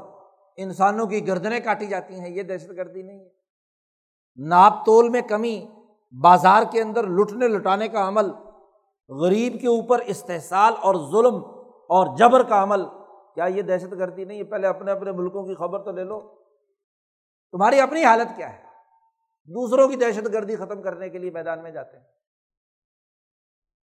انسانوں 0.57 1.05
کی 1.05 1.27
گردنیں 1.27 1.59
کاٹی 1.59 1.85
جاتی 1.85 2.19
ہیں، 2.19 2.29
یہ 2.29 2.43
دہشت 2.43 2.69
گردی 2.69 3.01
نہیں 3.01 3.19
ہے۔ 3.19 3.29
ناپ 4.35 4.85
تول 4.85 5.09
میں 5.09 5.21
کمی، 5.21 5.67
بازار 6.21 6.63
کے 6.71 6.81
اندر 6.81 7.03
لٹنے 7.03 7.47
لٹانے 7.47 7.87
کا 7.87 8.07
عمل، 8.07 8.31
غریب 9.09 9.53
کے 9.61 9.67
اوپر 9.67 9.99
استحصال 9.99 10.73
اور 10.81 10.95
ظلم 10.95 11.56
اور 11.89 12.17
جبر 12.17 12.43
کا 12.43 12.63
عمل، 12.63 12.85
کیا 13.35 13.45
یہ 13.45 13.61
دہشت 13.61 13.91
گردی 13.91 14.25
نہیں 14.25 14.37
ہے؟ 14.37 14.43
پہلے 14.43 14.67
اپنے 14.67 14.91
اپنے 14.91 15.11
ملکوں 15.11 15.43
کی 15.43 15.55
خبر 15.55 15.83
تو 15.83 15.91
لے 15.91 16.03
لو۔ 16.03 16.21
تمہاری 17.51 17.79
اپنی 17.79 18.05
حالت 18.05 18.35
کیا 18.35 18.53
ہے؟ 18.53 18.63
دوسروں 19.45 19.87
کی 19.87 19.95
دہشت 19.95 20.33
گردی 20.33 20.55
ختم 20.55 20.81
کرنے 20.81 21.09
کے 21.09 21.17
لیے 21.17 21.31
میدان 21.31 21.63
میں 21.63 21.71
جاتے 21.71 21.97
ہیں۔ 21.97 22.03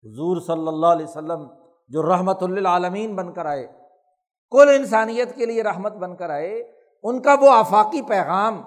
حضور 0.04 0.42
صلی 0.42 0.68
اللہ 0.68 0.88
علیہ 0.88 1.06
وسلم 1.06 1.48
جو 1.88 2.04
رحمت 2.04 2.44
للعالمین 2.44 3.16
بن 3.16 3.34
کر 3.34 3.46
آئے، 3.46 3.68
کل 4.52 4.70
انسانیت 4.70 5.36
کے 5.36 5.46
لیے 5.46 5.64
رحمت 5.64 5.92
بن 5.92 6.16
کر 6.16 6.30
آئے، 6.30 6.60
ان 7.04 7.22
کا 7.22 7.36
وہ 7.42 7.50
آفاقی 7.50 8.02
پیغام 8.02 8.62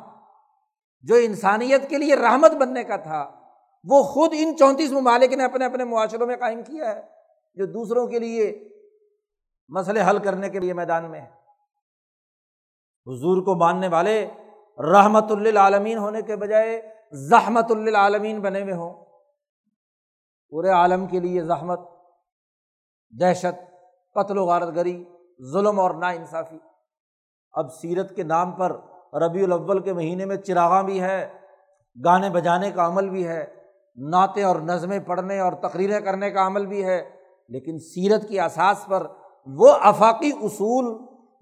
جو 1.02 1.14
انسانیت 1.14 1.90
کے 1.90 1.98
لیے 1.98 2.16
رحمت 2.16 2.50
بننے 2.50 2.84
کا 2.84 2.96
تھا، 2.96 3.30
وہ 3.84 4.02
خود 4.02 4.34
ان 4.38 4.56
چونتیس 4.56 4.92
ممالک 4.92 5.32
نے 5.32 5.44
اپنے 5.44 5.64
اپنے 5.64 5.84
معاشروں 5.84 6.26
میں 6.26 6.36
قائم 6.36 6.62
کیا 6.62 6.96
ہے، 6.96 7.02
جو 7.54 7.66
دوسروں 7.66 8.06
کے 8.06 8.18
لیے 8.18 8.68
مسئلے 9.68 10.02
حل 10.02 10.18
کرنے 10.18 10.48
کے 10.50 10.58
لیے 10.58 10.72
میدان 10.72 11.10
میں 11.10 11.20
حضور 13.06 13.42
کو 13.42 13.54
ماننے 13.54 13.88
والے 13.88 14.26
رحمت 14.78 15.32
للعالمین 15.32 15.98
ہونے 15.98 16.22
کے 16.22 16.36
بجائے 16.36 16.80
زحمت 17.30 17.70
للعالمین 17.70 18.40
بنے 18.40 18.62
ہوئے 18.62 18.74
ہوں۔ 18.74 19.04
پورے 20.52 20.70
عالم 20.70 21.06
کے 21.06 21.20
لیے 21.20 21.42
زحمت، 21.42 21.80
دہشت، 23.20 23.60
قتل 24.14 24.38
و 24.38 24.44
غارت 24.46 24.74
گری 24.76 25.04
ظلم 25.52 25.80
اور 25.80 25.90
نا 25.90 26.08
انصافی 26.08 26.58
اب 27.52 27.72
سیرت 27.72 28.16
کے 28.16 28.22
نام 28.22 28.52
پر 28.52 28.76
ربیع 29.20 29.44
الاول 29.44 29.82
کے 29.82 29.92
مہینے 29.92 30.24
میں 30.24 30.36
چراغاں 30.36 30.82
بھی 30.82 31.00
ہے 31.02 31.32
گانے 32.04 32.30
بجانے 32.30 32.70
کا 32.70 32.86
عمل 32.86 33.08
بھی 33.10 33.26
ہے، 33.28 33.44
نعتیں 33.96 34.44
اور 34.44 34.56
نظمیں 34.56 34.98
پڑھنے 35.00 35.38
اور 35.40 35.52
تقریریں 35.52 36.00
کرنے 36.00 36.30
کا 36.30 36.46
عمل 36.46 36.66
بھی 36.66 36.84
ہے، 36.84 37.10
لیکن 37.48 37.78
سیرت 37.78 38.28
کی 38.28 38.40
اساس 38.40 38.86
پر 38.86 39.06
وہ 39.48 39.72
افاقی 39.80 40.30
اصول 40.42 40.92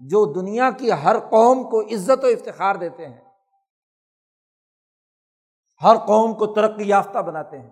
جو 0.01 0.25
دنیا 0.33 0.69
کی 0.71 0.91
ہر 0.91 1.19
قوم 1.19 1.63
کو 1.63 1.81
عزت 1.81 2.23
و 2.23 2.27
افتخار 2.27 2.75
دیتے 2.75 3.05
ہیں، 3.07 3.21
ہر 5.81 5.97
قوم 5.97 6.33
کو 6.33 6.45
ترقی 6.45 6.87
یافتہ 6.87 7.19
بناتے 7.19 7.59
ہیں، 7.59 7.69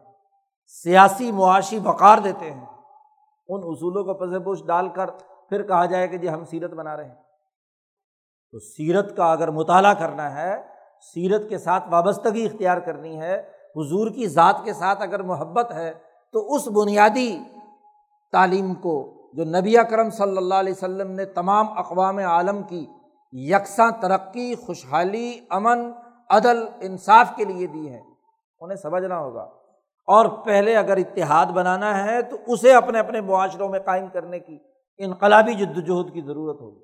سیاسی 0.83 1.31
معاشی 1.31 1.79
وقار 1.83 2.17
دیتے 2.17 2.51
ہیں، 2.51 2.65
ان 3.49 3.61
اصولوں 3.63 4.03
کو 4.03 4.13
پذے 4.13 4.39
پوش 4.39 4.63
ڈال 4.65 4.89
کر 4.89 5.09
پھر 5.49 5.67
کہا 5.67 5.85
جائے 5.85 6.07
کہ 6.07 6.17
جی 6.17 6.29
ہم 6.29 6.45
سیرت 6.45 6.71
بنا 6.71 6.97
رہے 6.97 7.05
ہیں۔ 7.05 7.15
تو 8.51 8.59
سیرت 8.59 9.15
کا 9.17 9.31
اگر 9.31 9.51
مطالعہ 9.51 9.93
کرنا 9.93 10.35
ہے، 10.35 10.61
سیرت 11.13 11.49
کے 11.49 11.57
ساتھ 11.57 11.87
وابستگی 11.89 12.45
اختیار 12.45 12.77
کرنی 12.77 13.19
ہے، 13.19 13.37
حضور 13.75 14.09
کی 14.11 14.27
ذات 14.27 14.63
کے 14.63 14.73
ساتھ 14.73 15.01
اگر 15.01 15.23
محبت 15.23 15.71
ہے، 15.71 15.93
تو 16.31 16.55
اس 16.55 16.67
بنیادی 16.67 17.39
تعلیم 18.31 18.73
کو 18.73 19.20
جو 19.33 19.43
نبی 19.43 19.75
کرم 19.89 20.09
صلی 20.09 20.37
اللہ 20.37 20.55
علیہ 20.55 20.73
وسلم 20.73 21.11
نے 21.11 21.25
تمام 21.25 21.77
اقوام 21.77 22.17
عالم 22.17 22.63
کی 22.63 22.87
یکساں 23.31 23.91
ترقی، 24.01 24.55
خوشحالی، 24.55 25.39
امن، 25.49 25.91
عدل، 26.29 26.65
انصاف 26.81 27.35
کے 27.35 27.45
لیے 27.45 27.67
دی 27.67 27.89
ہے۔ 27.89 28.01
انہیں 28.59 28.77
سمجھنا 28.77 29.19
ہوگا۔ 29.19 29.41
اور 30.07 30.25
پہلے 30.25 30.75
اگر 30.75 30.97
اتحاد 30.97 31.45
بنانا 31.45 32.03
ہے 32.03 32.21
تو 32.21 32.37
اسے 32.47 32.73
اپنے 32.73 32.99
اپنے 32.99 33.21
معاشروں 33.21 33.69
میں 33.69 33.79
قائم 33.79 34.07
کرنے 34.07 34.39
کی، 34.39 34.59
انقلابی 34.97 35.53
جد 35.53 35.77
وجہد 35.77 36.13
کی 36.13 36.21
ضرورت 36.21 36.61
ہوگی۔ 36.61 36.83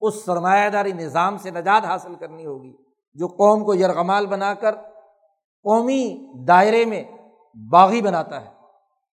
اس 0.00 0.24
سرمایہ 0.24 0.70
داری 0.70 0.92
نظام 0.92 1.38
سے 1.38 1.50
نجات 1.50 1.84
حاصل 1.84 2.14
کرنی 2.14 2.46
ہوگی 2.46 2.76
جو 3.14 3.26
قوم 3.26 3.64
کو 3.64 3.74
یرغمال 3.74 4.26
بنا 4.26 4.54
کر 4.54 4.74
قومی 5.62 6.32
دائرے 6.48 6.84
میں 6.84 7.04
باغی 7.72 8.02
بناتا 8.02 8.44
ہے، 8.44 8.50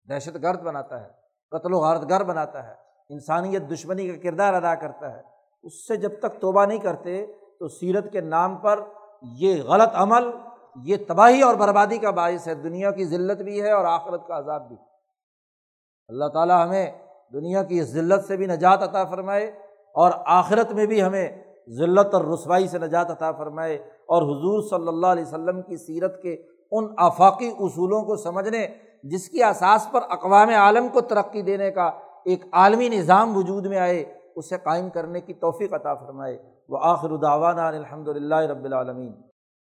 دہشت 0.10 0.36
گرد 0.44 0.62
بناتا 0.62 1.02
ہے۔ 1.02 1.19
قتل 1.52 1.74
و 1.74 1.80
غارت 1.80 2.10
گر 2.10 2.24
بناتا 2.24 2.68
ہے، 2.68 2.74
انسانیت 3.10 3.62
دشمنی 3.72 4.10
کا 4.10 4.18
کردار 4.24 4.54
ادا 4.54 4.76
کرتا 4.76 5.18
ہے۔ 5.18 5.22
اس 5.64 5.88
سے 5.88 5.96
جب 5.96 6.20
تک 6.20 6.42
توبہ 6.42 6.66
نہیں 6.66 6.80
کرتے، 6.80 7.26
تو 7.60 7.68
سیرت 7.68 8.12
کے 8.12 8.22
نام 8.22 8.56
پر 8.56 8.80
یہ 9.22 9.64
غلط 9.64 9.90
عمل، 9.94 10.32
یہ 10.84 10.98
تباہی 11.08 11.42
اور 11.42 11.56
بربادی 11.56 11.98
کا 11.98 12.12
باعث 12.12 12.48
ہے۔ 12.48 12.54
دنیا 12.54 12.92
کی 12.92 13.06
ذلت 13.06 13.42
بھی 13.42 13.62
ہے 13.62 13.72
اور 13.72 13.86
آخرت 13.86 14.28
کا 14.28 14.38
عذاب 14.38 14.68
بھی۔ 14.68 14.76
اللہ 16.08 16.26
تعالیٰ 16.26 16.66
ہمیں 16.66 16.92
دنیا 17.34 17.64
کی 17.64 17.84
ذلت 17.84 18.26
سے 18.26 18.38
بھی 18.38 18.46
نجات 18.46 18.84
عطا 18.84 19.04
فرمائے 19.04 19.48
اور 19.96 20.12
آخرت 20.26 20.72
میں 20.72 20.86
بھی 20.86 21.04
ہمیں 21.04 21.44
ذلت 21.70 22.14
اور 22.14 22.26
رسوائی 22.26 22.68
سے 22.68 22.80
نجات 22.80 23.12
عطا 23.12 23.32
فرمائے 23.32 23.76
اور 23.76 24.22
حضور 24.22 24.62
صلی 24.70 24.88
اللہ 24.88 25.08
علیہ 25.08 25.24
وسلم 25.24 25.62
کی 25.62 25.78
سیرت 25.78 26.22
کے 26.22 26.44
ان 26.72 26.94
آفاقی 26.98 27.48
اصولوں 27.48 28.02
کو 28.02 28.16
سمجھنے 28.16 28.68
جس 29.04 29.30
کی 29.30 29.44
اساس 29.44 29.92
پر 29.92 30.00
اقوام 30.10 30.50
عالم 30.50 30.88
کو 30.88 31.02
ترقی 31.02 31.42
دینے 31.42 31.72
کا 31.72 31.92
ایک 32.26 32.46
عالمی 32.52 32.90
نظام 32.90 33.38
وجود 33.38 33.66
میں 33.66 33.78
آئے، 33.78 34.14
اسے 34.36 34.58
قائم 34.64 34.90
کرنے 34.90 35.22
کی 35.22 35.34
توفیق 35.34 35.74
عطا 35.74 35.94
فرمائے۔ 35.94 36.38
وہ 36.70 36.78
آخر 36.82 37.16
داوانہ 37.16 37.62
الحمد 37.62 38.08
للہ 38.08 38.36
رب 38.36 38.64
العالمین۔ 38.64 39.12